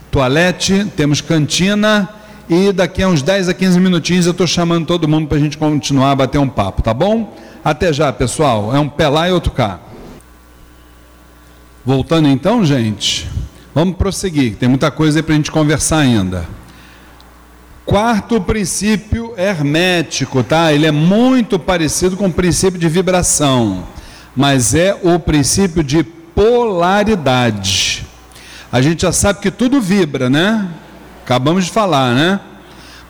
[0.09, 2.09] toalete, temos cantina
[2.53, 5.41] e daqui a uns 10 a 15 minutinhos eu estou chamando todo mundo para a
[5.41, 7.35] gente continuar a bater um papo, tá bom?
[7.65, 8.77] Até já, pessoal.
[8.77, 9.81] É um pé lá e outro cá.
[11.85, 13.29] Voltando então, gente.
[13.75, 16.47] Vamos prosseguir, tem muita coisa para a gente conversar ainda.
[17.87, 20.73] Quarto princípio hermético, tá?
[20.73, 23.85] Ele é muito parecido com o princípio de vibração,
[24.37, 28.07] mas é o princípio de polaridade.
[28.71, 30.69] A gente já sabe que tudo vibra, né?
[31.33, 32.41] Acabamos de falar, né?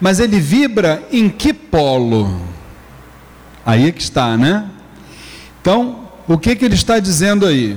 [0.00, 2.40] Mas ele vibra em que polo?
[3.64, 4.68] Aí é que está, né?
[5.60, 7.76] Então, o que, que ele está dizendo aí?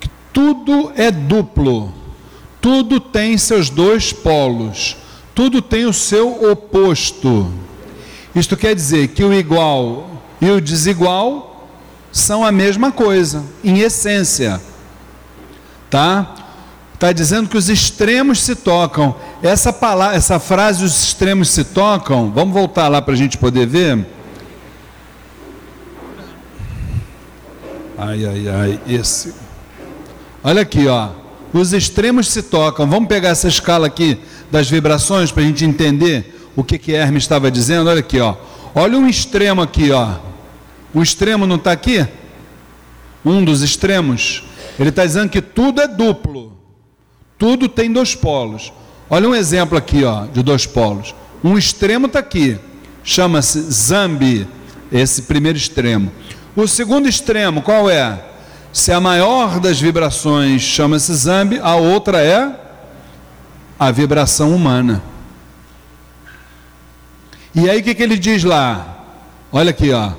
[0.00, 1.94] Que tudo é duplo
[2.64, 4.96] tudo tem seus dois polos,
[5.34, 7.52] tudo tem o seu oposto.
[8.34, 11.68] Isto quer dizer que o igual e o desigual
[12.10, 14.62] são a mesma coisa, em essência.
[15.90, 16.34] Tá?
[17.04, 19.14] Está dizendo que os extremos se tocam.
[19.42, 23.66] Essa palavra, essa frase, os extremos se tocam, vamos voltar lá para a gente poder
[23.66, 24.06] ver.
[27.98, 29.34] Ai, ai, ai, esse.
[30.42, 31.10] Olha aqui, ó
[31.54, 32.88] os extremos se tocam.
[32.88, 34.18] Vamos pegar essa escala aqui
[34.50, 37.88] das vibrações para a gente entender o que que Hermes estava dizendo.
[37.88, 38.34] Olha aqui, ó.
[38.74, 40.16] Olha um extremo aqui, ó.
[40.92, 42.04] O extremo não está aqui?
[43.24, 44.42] Um dos extremos.
[44.78, 46.43] Ele está dizendo que tudo é duplo.
[47.44, 48.72] Tudo tem dois polos.
[49.10, 51.14] Olha um exemplo aqui, ó, de dois polos.
[51.44, 52.58] Um extremo está aqui.
[53.04, 54.48] Chama-se Zambi,
[54.90, 56.10] esse primeiro extremo.
[56.56, 58.18] O segundo extremo, qual é?
[58.72, 62.50] Se a maior das vibrações chama-se Zambi, a outra é
[63.78, 65.02] a vibração humana.
[67.54, 69.04] E aí o que, que ele diz lá?
[69.52, 70.12] Olha aqui, ó.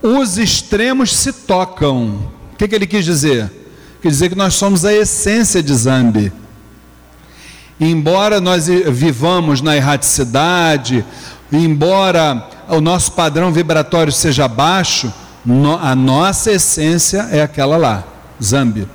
[0.00, 2.30] Os extremos se tocam.
[2.54, 3.61] O que, que ele quis dizer?
[4.02, 6.32] Quer dizer que nós somos a essência de Zambi.
[7.78, 11.04] Embora nós vivamos na erraticidade,
[11.52, 15.12] embora o nosso padrão vibratório seja baixo,
[15.80, 18.04] a nossa essência é aquela lá,
[18.42, 18.88] Zambi.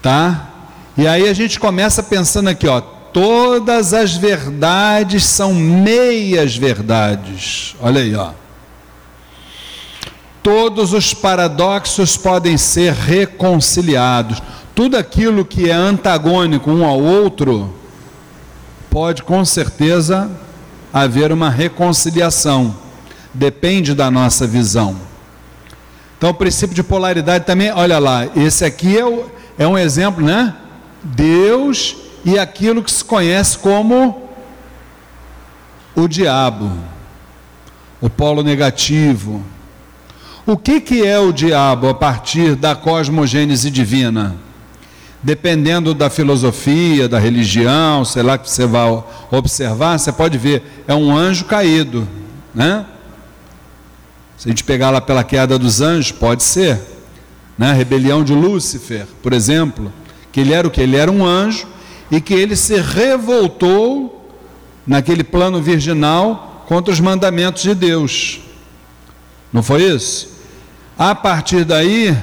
[0.00, 0.48] Tá?
[0.96, 7.76] E aí a gente começa pensando aqui, ó, todas as verdades são meias verdades.
[7.80, 8.30] Olha aí, ó.
[10.50, 14.42] Todos os paradoxos podem ser reconciliados.
[14.74, 17.74] Tudo aquilo que é antagônico um ao outro
[18.88, 20.30] pode com certeza
[20.90, 22.74] haver uma reconciliação
[23.34, 24.96] depende da nossa visão.
[26.16, 29.26] Então, o princípio de polaridade também, olha lá, esse aqui é, o,
[29.58, 30.54] é um exemplo, né?
[31.04, 31.94] Deus
[32.24, 34.30] e aquilo que se conhece como
[35.94, 36.72] o diabo,
[38.00, 39.44] o polo negativo.
[40.48, 44.34] O que, que é o diabo a partir da cosmogênese divina?
[45.22, 50.94] Dependendo da filosofia, da religião, sei lá que você vai observar, você pode ver, é
[50.94, 52.08] um anjo caído,
[52.54, 52.86] né?
[54.38, 56.80] Se a gente pegar lá pela queda dos anjos, pode ser.
[57.58, 57.68] Né?
[57.68, 59.92] A rebelião de Lúcifer, por exemplo,
[60.32, 60.80] que ele era o que?
[60.80, 61.66] Ele era um anjo
[62.10, 64.32] e que ele se revoltou
[64.86, 68.40] naquele plano virginal contra os mandamentos de Deus.
[69.52, 70.37] Não foi isso?
[70.98, 72.16] A partir daí,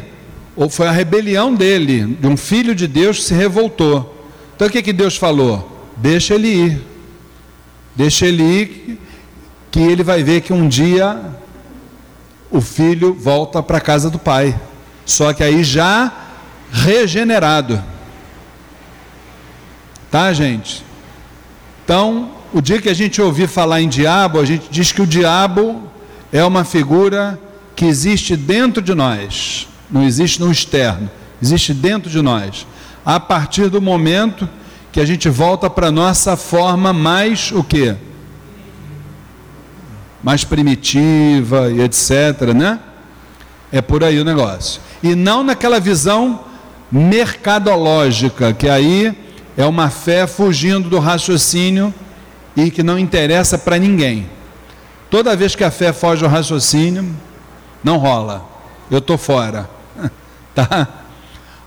[0.69, 4.13] foi a rebelião dele, de um filho de Deus que se revoltou.
[4.55, 5.87] Então o que, que Deus falou?
[5.95, 6.81] Deixa ele ir.
[7.95, 8.99] Deixa ele ir,
[9.71, 11.17] que ele vai ver que um dia
[12.51, 14.59] o filho volta para a casa do pai.
[15.05, 16.11] Só que aí já
[16.71, 17.81] regenerado.
[20.11, 20.83] Tá, gente?
[21.83, 25.07] Então, o dia que a gente ouvir falar em diabo, a gente diz que o
[25.07, 25.83] diabo
[26.31, 27.39] é uma figura
[27.75, 31.09] que existe dentro de nós, não existe no externo,
[31.41, 32.65] existe dentro de nós.
[33.05, 34.47] A partir do momento
[34.91, 37.95] que a gente volta para nossa forma mais o quê?
[40.25, 42.79] mais primitiva e etc, né?
[43.71, 44.81] É por aí o negócio.
[45.03, 46.39] E não naquela visão
[46.91, 49.15] mercadológica, que aí
[49.55, 51.93] é uma fé fugindo do raciocínio
[52.57, 54.27] e que não interessa para ninguém.
[55.11, 57.15] Toda vez que a fé foge do raciocínio,
[57.85, 58.43] não rola.
[58.89, 59.69] Eu estou fora.
[60.55, 60.87] tá?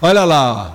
[0.03, 0.67] Olha lá, ó.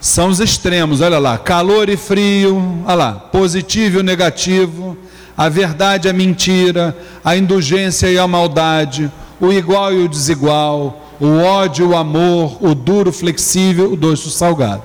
[0.00, 4.96] são os extremos, olha lá, calor e frio, olha lá, positivo e negativo,
[5.36, 11.04] a verdade e a mentira, a indulgência e a maldade, o igual e o desigual,
[11.20, 14.82] o ódio, o amor, o duro, flexível, o doce, o salgado.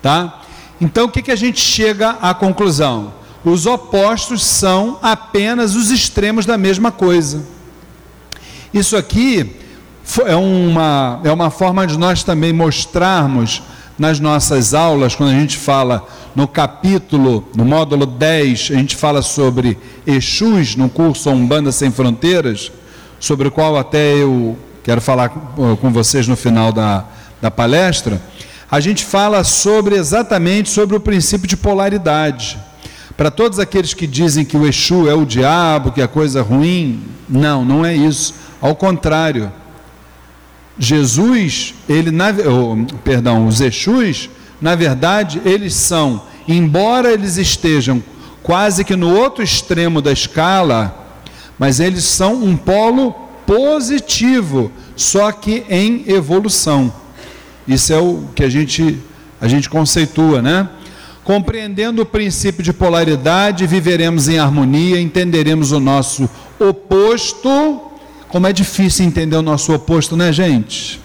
[0.00, 0.40] Tá?
[0.80, 3.12] Então o que, que a gente chega à conclusão?
[3.44, 7.59] Os opostos são apenas os extremos da mesma coisa.
[8.72, 9.56] Isso aqui
[10.26, 13.62] é uma, é uma forma de nós também mostrarmos
[13.98, 19.22] nas nossas aulas, quando a gente fala no capítulo, no módulo 10, a gente fala
[19.22, 22.70] sobre Exus, no curso Umbanda Sem Fronteiras,
[23.18, 27.04] sobre o qual até eu quero falar com vocês no final da,
[27.42, 28.22] da palestra,
[28.70, 32.56] a gente fala sobre exatamente sobre o princípio de polaridade.
[33.16, 36.42] Para todos aqueles que dizem que o Exu é o diabo, que a coisa é
[36.42, 38.34] ruim, não, não é isso.
[38.60, 39.52] Ao contrário,
[40.78, 44.30] Jesus, ele na, oh, perdão, os Exus,
[44.60, 48.02] na verdade, eles são, embora eles estejam
[48.42, 50.96] quase que no outro extremo da escala,
[51.58, 53.12] mas eles são um polo
[53.46, 56.92] positivo, só que em evolução.
[57.66, 58.98] Isso é o que a gente
[59.40, 60.68] a gente conceitua, né?
[61.24, 67.89] Compreendendo o princípio de polaridade, viveremos em harmonia, entenderemos o nosso oposto.
[68.30, 71.00] Como é difícil entender o nosso oposto, né, gente?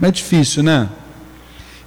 [0.00, 0.88] Não é difícil, né?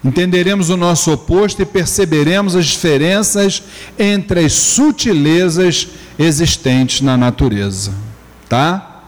[0.04, 3.64] Entenderemos o nosso oposto e perceberemos as diferenças
[3.98, 7.92] entre as sutilezas existentes na natureza,
[8.48, 9.02] tá?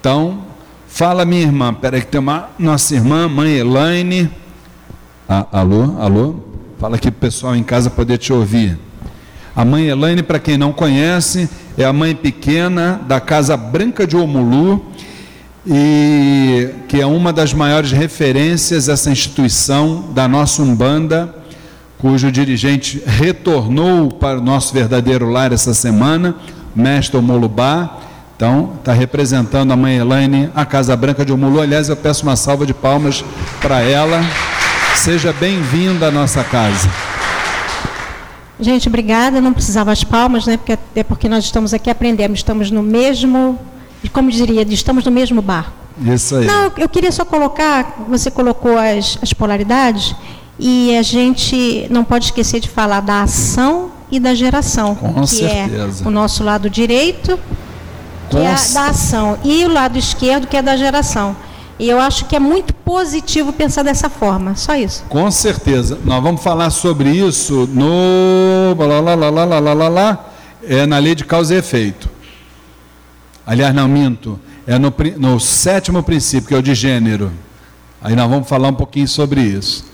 [0.00, 0.44] Então,
[0.88, 4.30] fala minha irmã, peraí que tem uma nossa irmã, mãe Elaine.
[5.28, 6.36] Ah, alô, alô?
[6.78, 8.78] Fala aqui para o pessoal em casa poder te ouvir.
[9.54, 11.48] A mãe Elaine, para quem não conhece,
[11.78, 14.84] é a mãe pequena da Casa Branca de Omulu,
[15.66, 21.34] e que é uma das maiores referências essa instituição da nossa Umbanda,
[21.98, 26.36] cujo dirigente retornou para o nosso verdadeiro lar essa semana,
[26.74, 27.98] mestre Omolubá,
[28.36, 31.58] então, está representando a mãe Elaine, a Casa Branca de Omulu.
[31.58, 33.24] Aliás, eu peço uma salva de palmas
[33.62, 34.20] para ela.
[34.94, 36.86] Seja bem-vinda à nossa casa.
[38.60, 39.40] Gente, obrigada.
[39.40, 40.58] Não precisava as palmas, né?
[40.58, 42.34] Porque, é porque nós estamos aqui aprendendo.
[42.34, 43.58] Estamos no mesmo,
[44.08, 45.72] como diria, estamos no mesmo barco.
[46.04, 46.46] Isso aí.
[46.46, 50.14] Não, eu queria só colocar, você colocou as, as polaridades,
[50.58, 54.94] e a gente não pode esquecer de falar da ação e da geração.
[54.94, 56.04] Com que certeza.
[56.04, 57.38] é o nosso lado direito
[58.30, 61.36] que é da ação, e o lado esquerdo, que é da geração.
[61.78, 65.04] E eu acho que é muito positivo pensar dessa forma, só isso.
[65.08, 65.98] Com certeza.
[66.04, 68.74] Nós vamos falar sobre isso no.
[68.78, 70.26] Lá, lá, lá, lá, lá, lá, lá,
[70.62, 72.08] é na lei de causa e efeito.
[73.46, 74.38] Aliás, não minto.
[74.66, 77.30] É no, no sétimo princípio, que é o de gênero.
[78.02, 79.84] Aí nós vamos falar um pouquinho sobre isso.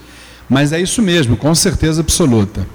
[0.48, 2.66] Mas é isso mesmo, com certeza absoluta.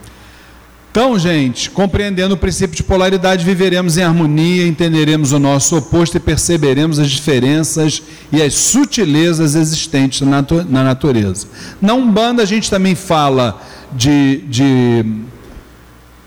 [0.92, 6.20] Então, gente, compreendendo o princípio de polaridade, viveremos em harmonia, entenderemos o nosso oposto e
[6.20, 8.02] perceberemos as diferenças
[8.32, 10.44] e as sutilezas existentes na,
[10.84, 11.46] natureza.
[11.80, 13.62] Na Umbanda, a gente também fala
[13.94, 15.06] de, de,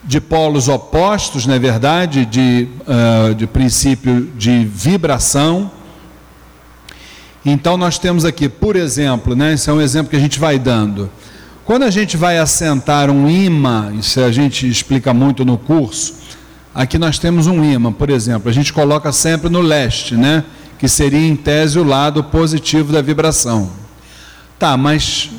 [0.03, 2.25] de polos opostos, não é verdade?
[2.25, 5.71] De, uh, de princípio de vibração.
[7.45, 10.59] Então, nós temos aqui, por exemplo, né, esse é um exemplo que a gente vai
[10.59, 11.11] dando.
[11.65, 16.15] Quando a gente vai assentar um imã, isso a gente explica muito no curso,
[16.75, 20.45] aqui nós temos um imã, por exemplo, a gente coloca sempre no leste, né?
[20.79, 23.71] Que seria em tese o lado positivo da vibração.
[24.59, 25.31] Tá, mas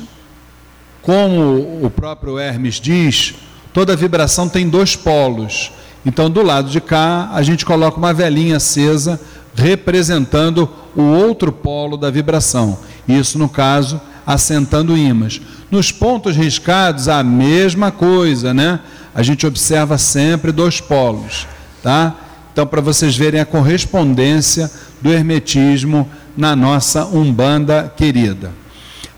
[1.02, 3.34] como o próprio Hermes diz,
[3.72, 5.72] toda vibração tem dois polos.
[6.04, 9.20] Então, do lado de cá, a gente coloca uma velhinha acesa
[9.54, 12.78] representando o outro polo da vibração.
[13.06, 15.40] Isso, no caso, assentando ímãs.
[15.70, 18.80] Nos pontos riscados, a mesma coisa, né?
[19.14, 21.46] A gente observa sempre dois polos,
[21.82, 22.14] tá?
[22.52, 24.70] Então, para vocês verem a correspondência
[25.00, 28.50] do hermetismo na nossa Umbanda querida.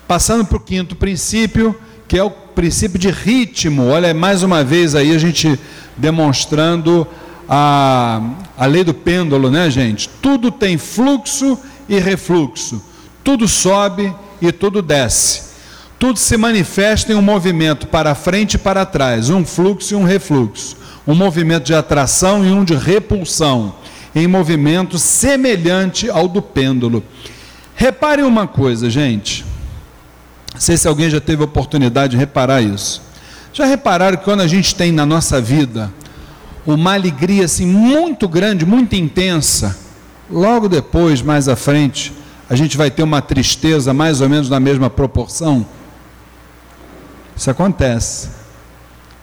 [0.07, 1.75] Passando para o quinto princípio,
[2.07, 3.87] que é o princípio de ritmo.
[3.87, 5.59] Olha, mais uma vez aí a gente
[5.97, 7.05] demonstrando
[7.47, 8.21] a,
[8.57, 10.09] a lei do pêndulo, né, gente?
[10.21, 12.81] Tudo tem fluxo e refluxo.
[13.23, 15.43] Tudo sobe e tudo desce.
[15.99, 20.03] Tudo se manifesta em um movimento para frente e para trás, um fluxo e um
[20.03, 20.75] refluxo,
[21.07, 23.75] um movimento de atração e um de repulsão,
[24.13, 27.01] em movimento semelhante ao do pêndulo.
[27.75, 29.44] Reparem uma coisa, gente.
[30.55, 33.01] Não sei se alguém já teve a oportunidade de reparar isso.
[33.51, 35.93] Já repararam que quando a gente tem na nossa vida
[36.65, 39.77] uma alegria assim muito grande, muito intensa,
[40.31, 42.13] logo depois, mais à frente,
[42.49, 45.65] a gente vai ter uma tristeza mais ou menos na mesma proporção?
[47.35, 48.29] Isso acontece.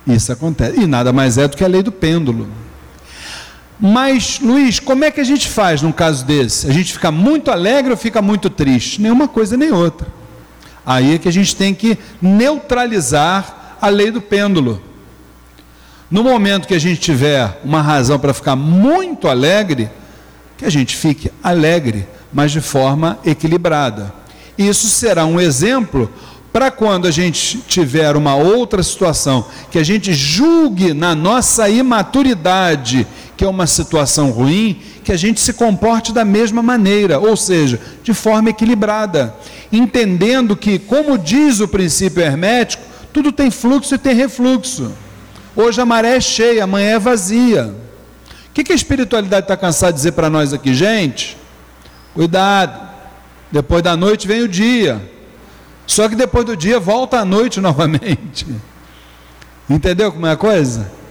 [0.06, 0.80] Isso acontece.
[0.80, 2.46] E nada mais é do que a lei do pêndulo.
[3.80, 6.68] Mas, Luiz, como é que a gente faz num caso desse?
[6.68, 9.00] A gente fica muito alegre ou fica muito triste?
[9.00, 10.06] Nenhuma coisa nem outra.
[10.84, 14.82] Aí é que a gente tem que neutralizar a lei do pêndulo.
[16.10, 19.88] No momento que a gente tiver uma razão para ficar muito alegre,
[20.59, 24.12] que a gente fique alegre, mas de forma equilibrada.
[24.59, 26.10] Isso será um exemplo
[26.52, 33.06] para quando a gente tiver uma outra situação que a gente julgue na nossa imaturidade
[33.43, 37.81] que é uma situação ruim, que a gente se comporte da mesma maneira, ou seja,
[38.01, 39.35] de forma equilibrada,
[39.73, 44.93] entendendo que, como diz o princípio hermético, tudo tem fluxo e tem refluxo.
[45.56, 47.74] Hoje a maré é cheia, amanhã é vazia.
[48.48, 51.36] O que, que a espiritualidade está cansada de dizer para nós aqui, gente?
[52.14, 52.90] Cuidado,
[53.51, 55.02] depois da noite vem o dia.
[55.85, 58.47] Só que depois do dia volta a noite novamente.
[59.69, 61.01] Entendeu como é a coisa?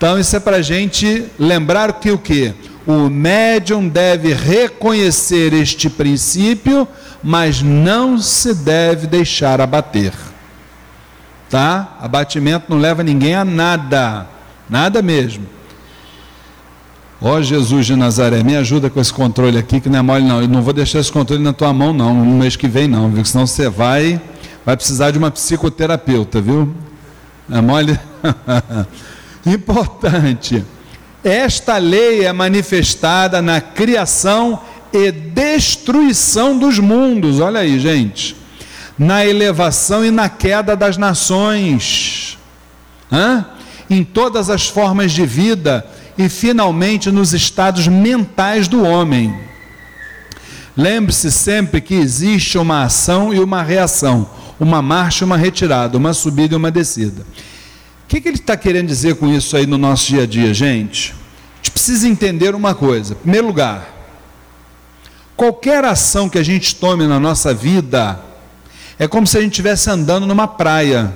[0.00, 2.54] Então isso é para a gente lembrar que o que?
[2.86, 6.88] O médium deve reconhecer este princípio,
[7.22, 10.14] mas não se deve deixar abater.
[11.50, 11.98] Tá?
[12.00, 14.26] Abatimento não leva ninguém a nada,
[14.70, 15.44] nada mesmo.
[17.20, 20.24] Ó oh, Jesus de Nazaré, me ajuda com esse controle aqui, que não é mole
[20.24, 20.40] não.
[20.40, 23.10] Eu não vou deixar esse controle na tua mão não, no mês que vem não,
[23.10, 23.22] viu?
[23.26, 24.18] Senão você vai,
[24.64, 26.74] vai precisar de uma psicoterapeuta, viu?
[27.50, 28.00] É mole?
[29.44, 30.64] Importante.
[31.22, 34.60] Esta lei é manifestada na criação
[34.92, 37.40] e destruição dos mundos.
[37.40, 38.36] Olha aí, gente.
[38.98, 42.38] Na elevação e na queda das nações.
[43.10, 43.46] Hã?
[43.88, 45.86] Em todas as formas de vida
[46.16, 49.34] e finalmente nos estados mentais do homem.
[50.76, 56.12] Lembre-se sempre que existe uma ação e uma reação, uma marcha e uma retirada, uma
[56.14, 57.26] subida e uma descida.
[58.10, 61.14] Que, que ele está querendo dizer com isso aí no nosso dia a dia, gente?
[61.52, 63.12] A gente precisa entender uma coisa.
[63.12, 63.88] Em primeiro lugar,
[65.36, 68.18] qualquer ação que a gente tome na nossa vida
[68.98, 71.14] é como se a gente estivesse andando numa praia.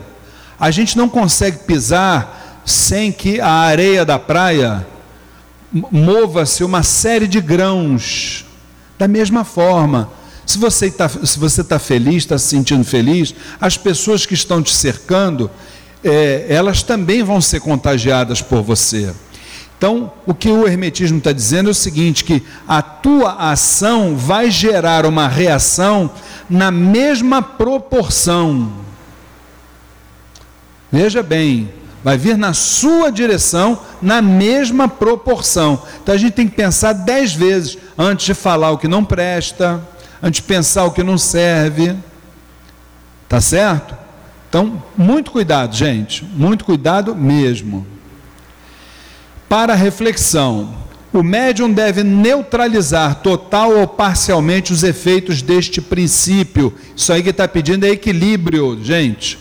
[0.56, 4.86] A gente não consegue pisar sem que a areia da praia
[5.90, 8.46] mova-se uma série de grãos.
[8.96, 10.12] Da mesma forma,
[10.46, 14.62] se você está se você tá feliz, está se sentindo feliz, as pessoas que estão
[14.62, 15.50] te cercando,
[16.04, 19.12] é, elas também vão ser contagiadas por você.
[19.76, 24.50] Então, o que o Hermetismo está dizendo é o seguinte: que a tua ação vai
[24.50, 26.10] gerar uma reação
[26.48, 28.70] na mesma proporção.
[30.92, 31.72] Veja bem,
[32.04, 35.82] vai vir na sua direção na mesma proporção.
[36.02, 39.82] Então a gente tem que pensar dez vezes antes de falar o que não presta,
[40.22, 41.96] antes de pensar o que não serve.
[43.28, 44.03] Tá certo?
[44.54, 47.84] Então, muito cuidado, gente, muito cuidado mesmo.
[49.48, 50.72] Para reflexão,
[51.12, 56.72] o médium deve neutralizar total ou parcialmente os efeitos deste princípio.
[56.94, 59.40] Isso aí que está pedindo é equilíbrio, gente.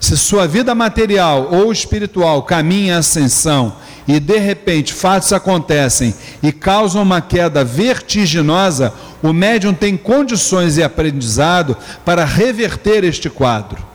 [0.00, 3.76] Se sua vida material ou espiritual caminha em ascensão
[4.06, 10.82] e de repente fatos acontecem e causam uma queda vertiginosa, o médium tem condições e
[10.82, 13.88] aprendizado para reverter este quadro.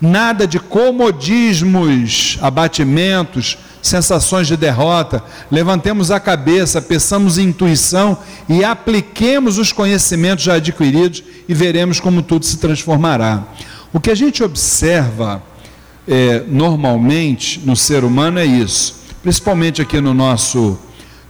[0.00, 5.22] Nada de comodismos, abatimentos, sensações de derrota.
[5.50, 8.18] Levantemos a cabeça, peçamos intuição
[8.48, 13.44] e apliquemos os conhecimentos já adquiridos e veremos como tudo se transformará.
[13.92, 15.42] O que a gente observa
[16.06, 20.78] é, normalmente no ser humano é isso, principalmente aqui no nosso,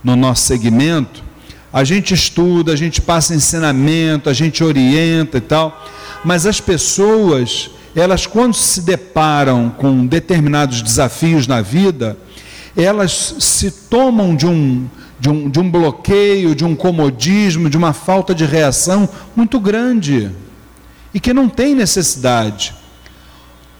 [0.03, 1.25] no nosso segmento.
[1.73, 5.87] A gente estuda, a gente passa ensinamento, a gente orienta e tal,
[6.25, 12.17] mas as pessoas, elas quando se deparam com determinados desafios na vida,
[12.77, 14.87] elas se tomam de um,
[15.19, 20.31] de um, de um bloqueio, de um comodismo, de uma falta de reação muito grande
[21.15, 22.75] e que não tem necessidade.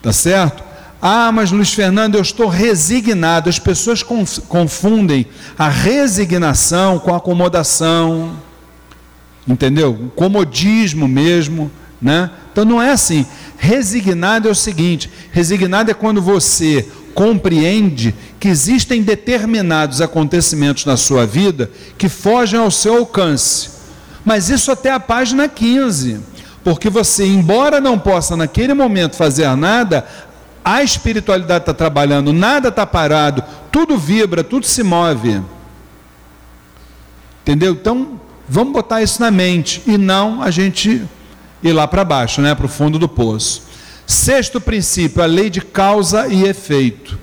[0.03, 0.65] Tá certo?
[1.03, 3.51] Ah, mas Luiz Fernando, eu estou resignado.
[3.51, 5.27] As pessoas confundem
[5.59, 8.37] a resignação com a acomodação.
[9.47, 9.93] Entendeu?
[9.93, 11.71] O comodismo mesmo,
[12.01, 12.31] né?
[12.51, 13.27] Então não é assim.
[13.59, 21.25] Resignado é o seguinte: resignado é quando você compreende que existem determinados acontecimentos na sua
[21.27, 23.71] vida que fogem ao seu alcance.
[24.25, 26.21] Mas isso até a página 15.
[26.63, 30.05] Porque você, embora não possa naquele momento fazer nada,
[30.65, 35.41] a espiritualidade está trabalhando, nada está parado, tudo vibra, tudo se move.
[37.43, 37.73] Entendeu?
[37.73, 41.07] Então, vamos botar isso na mente e não a gente
[41.67, 43.63] ir lá para baixo, né, para o fundo do poço.
[44.07, 47.19] Sexto princípio, a lei de causa e efeito.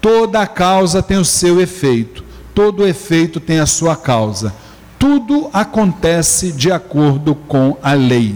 [0.00, 4.54] Toda causa tem o seu efeito, todo efeito tem a sua causa.
[4.98, 8.34] Tudo acontece de acordo com a lei.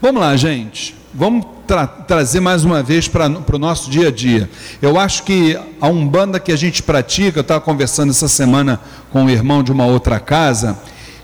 [0.00, 0.94] Vamos lá, gente.
[1.14, 4.48] Vamos tra trazer mais uma vez para o nosso dia a dia.
[4.80, 9.24] Eu acho que a Umbanda que a gente pratica, eu estava conversando essa semana com
[9.24, 10.78] um irmão de uma outra casa,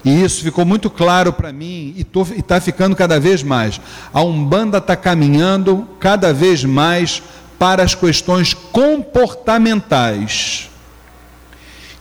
[0.05, 2.07] e isso ficou muito claro para mim e
[2.39, 3.81] está ficando cada vez mais.
[4.13, 7.23] A Umbanda está caminhando cada vez mais
[7.59, 10.69] para as questões comportamentais.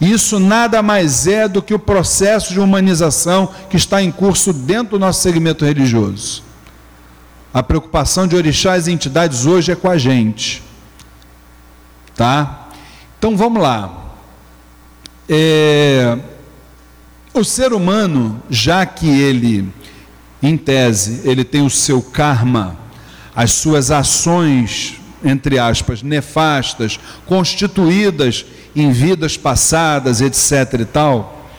[0.02, 4.98] Isso nada mais é do que o processo de humanização que está em curso dentro
[4.98, 6.44] do nosso segmento religioso.
[7.54, 10.62] A preocupação de orixás e entidades hoje é com a gente.
[12.16, 12.68] Tá?
[13.18, 14.10] Então vamos lá.
[15.30, 16.18] É,
[17.34, 19.68] o ser humano, já que ele,
[20.42, 22.78] em tese, ele tem o seu karma,
[23.36, 28.46] as suas ações, entre aspas, nefastas, constituídas
[28.76, 30.82] em vidas passadas, etc.
[30.82, 31.50] e tal,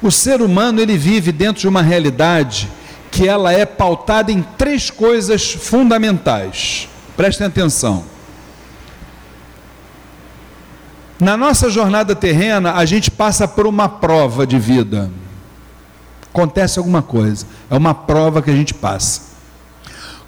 [0.00, 2.68] o ser humano ele vive dentro de uma realidade
[3.10, 6.88] que ela é pautada em três coisas fundamentais.
[7.16, 8.04] Prestem atenção.
[11.20, 15.10] Na nossa jornada terrena, a gente passa por uma prova de vida.
[16.32, 19.22] Acontece alguma coisa, é uma prova que a gente passa.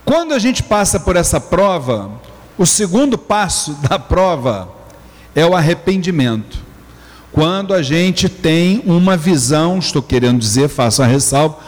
[0.04, 2.10] Quando a gente passa por essa prova,
[2.58, 4.68] o segundo passo da prova
[5.34, 6.58] é o arrependimento.
[7.30, 11.58] Quando a gente tem uma visão, estou querendo dizer, faço a ressalva,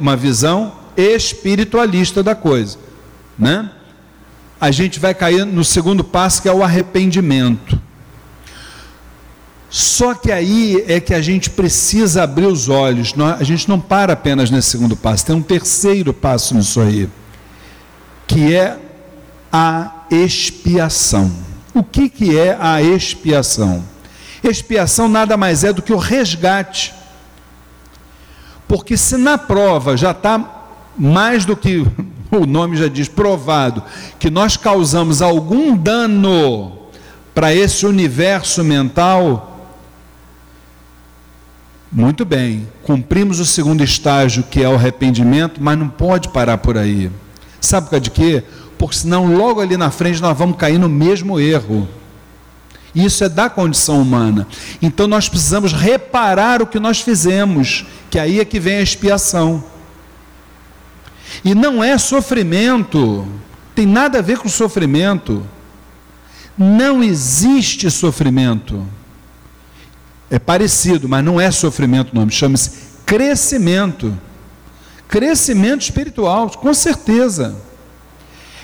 [0.00, 2.78] uma visão espiritualista da coisa,
[3.38, 3.70] né?
[4.60, 7.78] A gente vai cair no segundo passo que é o arrependimento.
[9.76, 13.12] Só que aí é que a gente precisa abrir os olhos.
[13.38, 17.08] A gente não para apenas nesse segundo passo, tem um terceiro passo nisso aí,
[18.26, 18.78] que é
[19.52, 21.32] a expiação.
[21.74, 23.84] O que, que é a expiação?
[24.44, 26.94] Expiação nada mais é do que o resgate
[28.68, 31.86] porque se na prova já está mais do que
[32.30, 33.82] o nome já diz, provado,
[34.18, 36.72] que nós causamos algum dano
[37.34, 39.53] para esse universo mental,
[41.94, 46.76] muito bem, cumprimos o segundo estágio, que é o arrependimento, mas não pode parar por
[46.76, 47.08] aí.
[47.60, 48.42] Sabe por causa de quê?
[48.76, 51.88] Porque senão logo ali na frente nós vamos cair no mesmo erro.
[52.92, 54.44] Isso é da condição humana.
[54.82, 59.62] Então nós precisamos reparar o que nós fizemos, que aí é que vem a expiação.
[61.44, 63.24] E não é sofrimento,
[63.72, 65.46] tem nada a ver com sofrimento.
[66.58, 68.84] Não existe sofrimento.
[70.34, 72.72] É parecido, mas não é sofrimento o nome, chama-se
[73.06, 74.18] crescimento.
[75.06, 77.54] Crescimento espiritual, com certeza.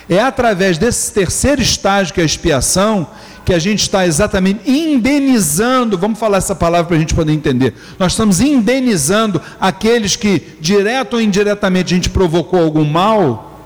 [0.09, 3.07] É através desse terceiro estágio, que é a expiação,
[3.45, 7.73] que a gente está exatamente indenizando, vamos falar essa palavra para a gente poder entender.
[7.97, 13.61] Nós estamos indenizando aqueles que, direto ou indiretamente, a gente provocou algum mal.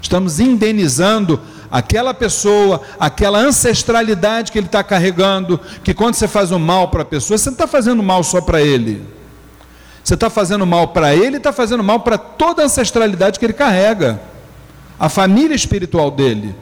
[0.00, 1.40] Estamos indenizando
[1.70, 7.02] aquela pessoa, aquela ancestralidade que ele está carregando, que quando você faz um mal para
[7.02, 9.02] a pessoa, você não está fazendo mal só para ele.
[10.02, 13.52] Você está fazendo mal para ele está fazendo mal para toda a ancestralidade que ele
[13.52, 14.18] carrega,
[14.98, 16.54] a família espiritual dele.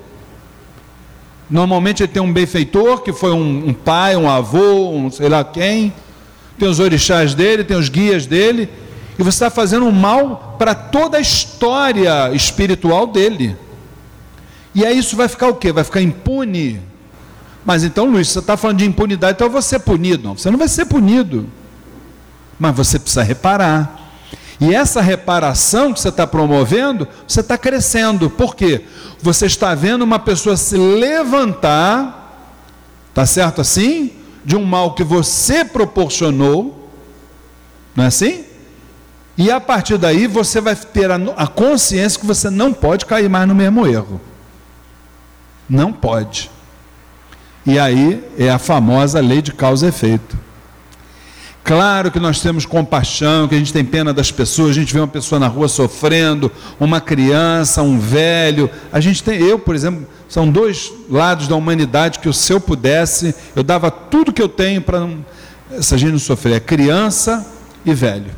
[1.49, 5.45] Normalmente ele tem um benfeitor, que foi um, um pai, um avô, um sei lá
[5.45, 5.93] quem.
[6.59, 8.69] Tem os orixás dele, tem os guias dele.
[9.19, 13.57] E você está fazendo um mal para toda a história espiritual dele.
[14.77, 15.73] E aí isso vai ficar o quê?
[15.73, 16.83] Vai ficar impune.
[17.65, 20.23] Mas então, Luiz, você está falando de impunidade, então você é punido.
[20.23, 21.47] Não, você não vai ser punido.
[22.59, 23.99] Mas você precisa reparar.
[24.61, 28.29] E essa reparação que você está promovendo, você está crescendo.
[28.29, 28.85] Por quê?
[29.23, 32.53] Você está vendo uma pessoa se levantar,
[33.15, 34.13] tá certo assim?
[34.45, 36.91] De um mal que você proporcionou,
[37.95, 38.45] não é assim?
[39.39, 43.49] E a partir daí você vai ter a consciência que você não pode cair mais
[43.49, 44.21] no mesmo erro.
[45.69, 46.51] Não pode.
[47.65, 50.39] E aí é a famosa lei de causa e efeito.
[51.67, 55.01] Claro que nós temos compaixão, que a gente tem pena das pessoas, a gente vê
[55.01, 58.71] uma pessoa na rua sofrendo, uma criança, um velho.
[58.93, 63.35] A gente tem, eu, por exemplo, são dois lados da humanidade que se eu pudesse,
[63.57, 65.09] eu dava tudo que eu tenho para
[65.73, 67.45] essa gente não sofrer, é criança
[67.85, 68.31] e velho.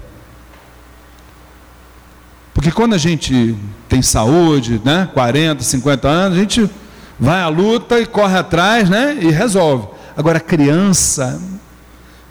[2.55, 3.55] Porque quando a gente
[3.91, 6.71] tem saúde, né, 40, 50 anos, a gente
[7.19, 9.89] vai à luta e corre atrás, né, e resolve.
[10.17, 11.41] Agora criança,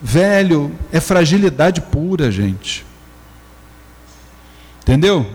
[0.01, 2.85] velho, é fragilidade pura, gente.
[4.81, 5.25] Entendeu?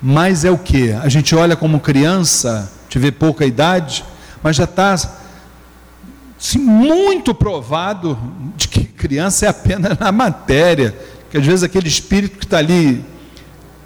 [0.00, 0.92] Mas é o que?
[0.92, 4.04] A gente olha como criança, tiver pouca idade,
[4.42, 8.18] mas já está assim, muito provado
[8.56, 10.96] de que criança é apenas na matéria,
[11.30, 13.04] que às vezes aquele espírito que está ali,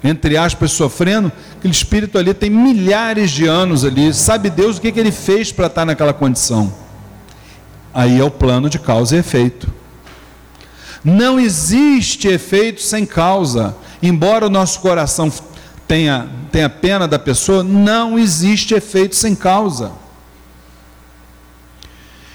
[0.03, 4.91] entre aspas, sofrendo, aquele espírito ali tem milhares de anos ali, sabe Deus o que,
[4.91, 6.73] que ele fez para estar tá naquela condição.
[7.93, 9.67] Aí é o plano de causa e efeito.
[11.03, 13.75] Não existe efeito sem causa.
[14.03, 15.31] Embora o nosso coração
[15.87, 19.91] tenha, tenha pena da pessoa, não existe efeito sem causa.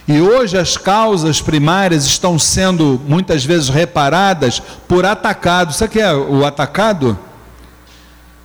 [0.09, 5.73] E hoje as causas primárias estão sendo muitas vezes reparadas por atacado.
[5.73, 7.17] Sabe o que é o atacado?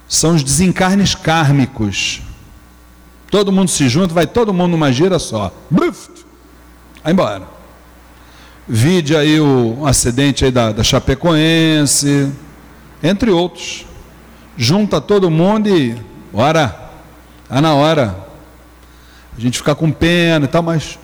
[0.07, 2.21] São os desencarnes kármicos.
[3.29, 5.53] Todo mundo se junta, vai todo mundo numa gira só.
[5.69, 6.09] Buf,
[7.03, 7.47] vai embora.
[8.67, 12.31] Vide aí o acidente aí da, da Chapecoense,
[13.01, 13.85] entre outros.
[14.57, 15.95] Junta todo mundo e,
[16.34, 16.91] ora,
[17.43, 18.27] está na hora.
[19.38, 20.97] A gente ficar com pena e tal, mas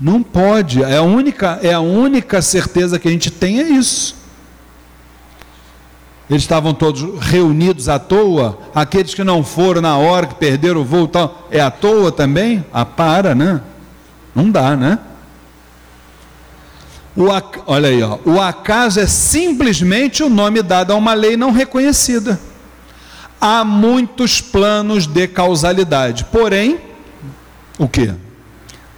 [0.00, 0.82] não pode.
[0.82, 4.16] É a única, é a única certeza que a gente tem é isso.
[6.28, 8.58] Eles estavam todos reunidos à toa.
[8.74, 12.64] Aqueles que não foram na hora, que perderam o voo, tal, é à toa também?
[12.72, 13.60] Ah, para, né?
[14.34, 14.98] Não dá, né?
[17.16, 17.26] O,
[17.66, 22.40] olha aí, ó, o acaso é simplesmente o nome dado a uma lei não reconhecida.
[23.40, 26.80] Há muitos planos de causalidade, porém,
[27.78, 28.12] o que?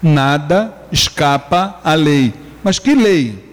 [0.01, 2.33] Nada escapa à lei.
[2.63, 3.45] Mas que lei?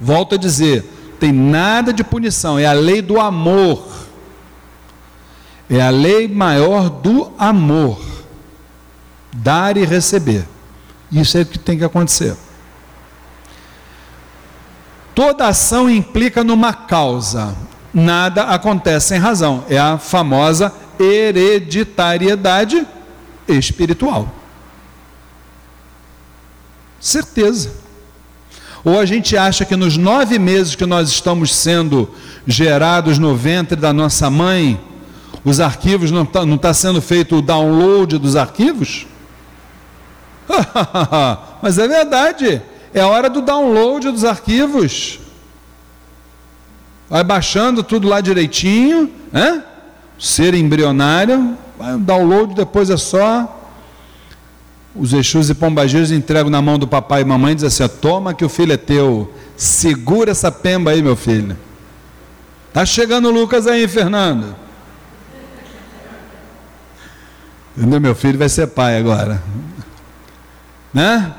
[0.00, 0.84] Volto a dizer,
[1.22, 4.08] tem nada de punição, é a lei do amor.
[5.70, 8.04] É a lei maior do amor.
[9.32, 10.44] Dar e receber.
[11.12, 12.36] Isso é o que tem que acontecer.
[15.14, 17.54] Toda ação implica numa causa.
[17.94, 19.64] Nada acontece sem razão.
[19.70, 22.84] É a famosa hereditariedade
[23.46, 24.28] espiritual.
[26.98, 27.81] Certeza.
[28.84, 32.10] Ou a gente acha que nos nove meses que nós estamos sendo
[32.46, 34.80] gerados no ventre da nossa mãe,
[35.44, 39.06] os arquivos não está tá sendo feito o download dos arquivos?
[41.62, 42.62] Mas é verdade.
[42.92, 45.20] É hora do download dos arquivos.
[47.08, 49.62] Vai baixando tudo lá direitinho, né?
[50.18, 53.61] Ser embrionário, vai download, depois é só.
[54.94, 58.34] Os Exus e Pombageiros entregam na mão do papai e mamãe e dizem assim: toma
[58.34, 59.32] que o filho é teu.
[59.56, 61.56] Segura essa pemba aí, meu filho.
[62.72, 64.54] Tá chegando o Lucas aí, Fernando.
[67.76, 68.00] Entendeu?
[68.00, 69.42] Meu filho vai ser pai agora.
[70.92, 71.32] Né?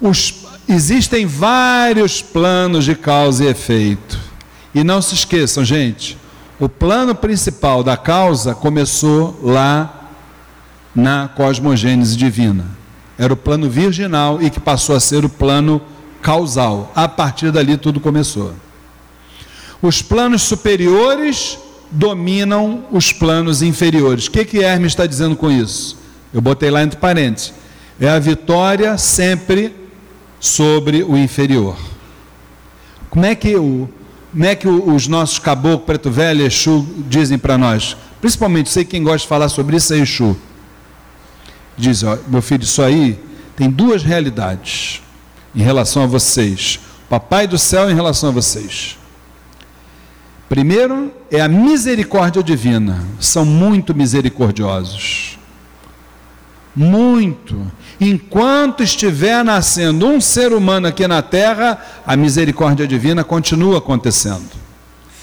[0.00, 4.16] Os Existem vários planos de causa e efeito.
[4.72, 6.16] E não se esqueçam, gente,
[6.60, 10.10] o plano principal da causa começou lá
[10.94, 12.66] na cosmogênese divina.
[13.20, 15.78] Era o plano virginal e que passou a ser o plano
[16.22, 16.90] causal.
[16.96, 18.54] A partir dali tudo começou.
[19.82, 21.58] Os planos superiores
[21.90, 24.26] dominam os planos inferiores.
[24.26, 25.98] O que, que Hermes está dizendo com isso?
[26.32, 27.52] Eu botei lá entre parênteses.
[28.00, 29.74] É a vitória sempre
[30.40, 31.76] sobre o inferior.
[33.10, 33.86] Como é que, o,
[34.32, 37.98] como é que os nossos caboclos, preto velho, Exu, dizem para nós?
[38.18, 40.34] Principalmente, sei quem gosta de falar sobre isso é Exu.
[41.80, 43.18] Diz, ó, meu filho, isso aí
[43.56, 45.02] tem duas realidades
[45.54, 46.78] em relação a vocês.
[47.08, 48.96] Papai do céu em relação a vocês.
[50.48, 53.04] Primeiro é a misericórdia divina.
[53.18, 55.38] São muito misericordiosos.
[56.74, 57.70] Muito.
[58.00, 64.50] Enquanto estiver nascendo um ser humano aqui na terra, a misericórdia divina continua acontecendo.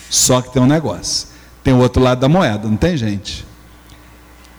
[0.09, 1.29] Só que tem um negócio:
[1.63, 3.46] tem o outro lado da moeda, não tem gente?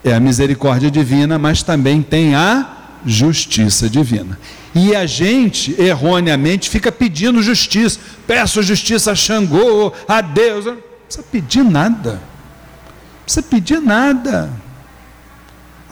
[0.05, 4.39] É a misericórdia divina, mas também tem a justiça divina.
[4.75, 7.99] E a gente, erroneamente, fica pedindo justiça.
[8.27, 10.67] Peço justiça a Xangô, a Deus.
[10.67, 12.13] Não precisa pedir nada.
[12.13, 14.51] Não precisa pedir nada.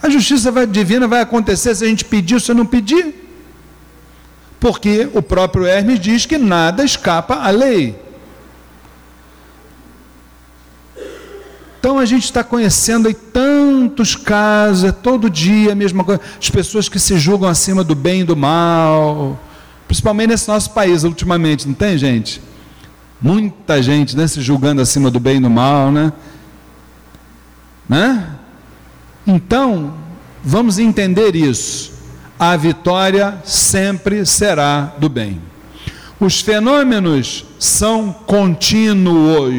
[0.01, 3.13] A justiça divina vai acontecer se a gente pedir ou se não pedir.
[4.59, 7.95] Porque o próprio Hermes diz que nada escapa à lei.
[11.79, 16.21] Então a gente está conhecendo aí tantos casos, é todo dia a mesma coisa.
[16.41, 19.39] As pessoas que se julgam acima do bem e do mal,
[19.87, 22.41] principalmente nesse nosso país ultimamente, não tem gente?
[23.21, 26.13] Muita gente né, se julgando acima do bem e do mal, né?
[27.87, 28.27] né?
[29.25, 29.93] Então,
[30.43, 31.93] vamos entender isso.
[32.39, 35.41] A vitória sempre será do bem.
[36.19, 39.57] Os fenômenos são contínuos,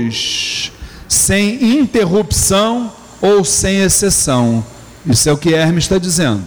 [1.08, 4.64] sem interrupção ou sem exceção.
[5.06, 6.42] Isso é o que Hermes está dizendo.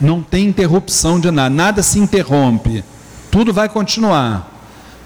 [0.00, 2.84] Não tem interrupção de nada, nada se interrompe.
[3.30, 4.50] Tudo vai continuar.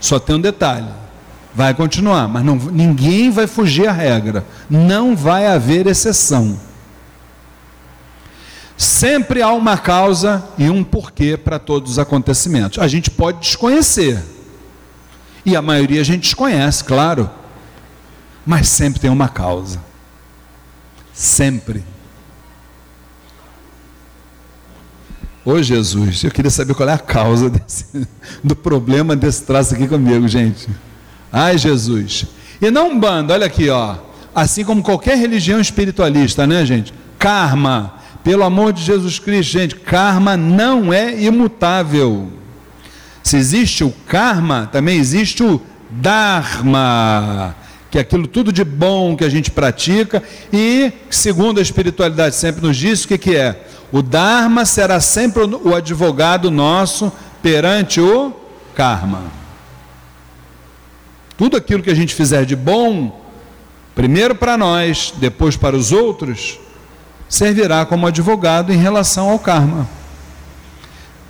[0.00, 0.88] Só tem um detalhe:
[1.54, 4.44] vai continuar, mas não, ninguém vai fugir à regra.
[4.68, 6.58] Não vai haver exceção.
[8.76, 12.78] Sempre há uma causa e um porquê para todos os acontecimentos.
[12.78, 14.35] A gente pode desconhecer.
[15.46, 17.30] E a maioria a gente desconhece, claro.
[18.44, 19.80] Mas sempre tem uma causa.
[21.14, 21.84] Sempre.
[25.44, 27.86] Ô Jesus, eu queria saber qual é a causa desse,
[28.42, 30.68] do problema desse traço aqui comigo, gente.
[31.32, 32.26] Ai, Jesus.
[32.60, 33.94] E não bando, olha aqui, ó.
[34.34, 36.92] Assim como qualquer religião espiritualista, né, gente?
[37.20, 37.94] Karma.
[38.24, 42.32] Pelo amor de Jesus Cristo, gente, karma não é imutável.
[43.26, 47.56] Se existe o karma, também existe o dharma,
[47.90, 50.22] que é aquilo tudo de bom que a gente pratica
[50.52, 53.66] e, segundo a espiritualidade sempre nos diz, o que, que é?
[53.90, 57.10] O Dharma será sempre o advogado nosso
[57.42, 58.32] perante o
[58.76, 59.22] karma.
[61.36, 63.24] Tudo aquilo que a gente fizer de bom,
[63.92, 66.60] primeiro para nós, depois para os outros,
[67.28, 69.88] servirá como advogado em relação ao karma.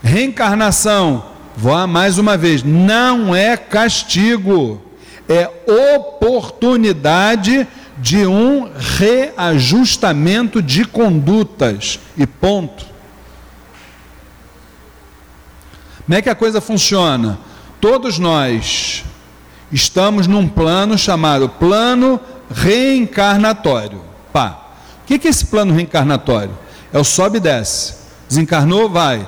[0.02, 4.82] Reencarnação, vou mais uma vez, não é castigo,
[5.28, 5.50] é
[5.94, 7.66] oportunidade
[7.98, 12.84] de um reajustamento de condutas e ponto.
[16.04, 17.38] Como é que a coisa funciona?
[17.80, 19.02] Todos nós
[19.72, 22.20] estamos num plano chamado plano
[22.50, 24.00] reencarnatório.
[24.32, 24.62] Pá.
[25.02, 26.56] O que é esse plano reencarnatório?
[26.92, 27.94] É o sobe e desce.
[28.28, 29.26] Desencarnou, vai.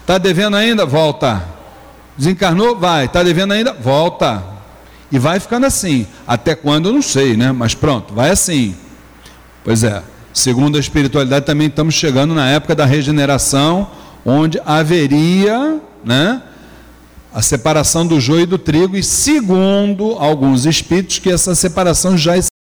[0.00, 0.86] Está devendo ainda?
[0.86, 1.53] Volta.
[2.16, 2.78] Desencarnou?
[2.78, 3.06] Vai.
[3.06, 3.72] Está devendo ainda?
[3.72, 4.42] Volta.
[5.10, 6.06] E vai ficando assim.
[6.26, 7.52] Até quando eu não sei, né?
[7.52, 8.74] Mas pronto, vai assim.
[9.62, 10.02] Pois é.
[10.32, 13.88] Segundo a espiritualidade, também estamos chegando na época da regeneração,
[14.26, 16.42] onde haveria, né?
[17.32, 22.36] A separação do joio e do trigo, e segundo alguns espíritos, que essa separação já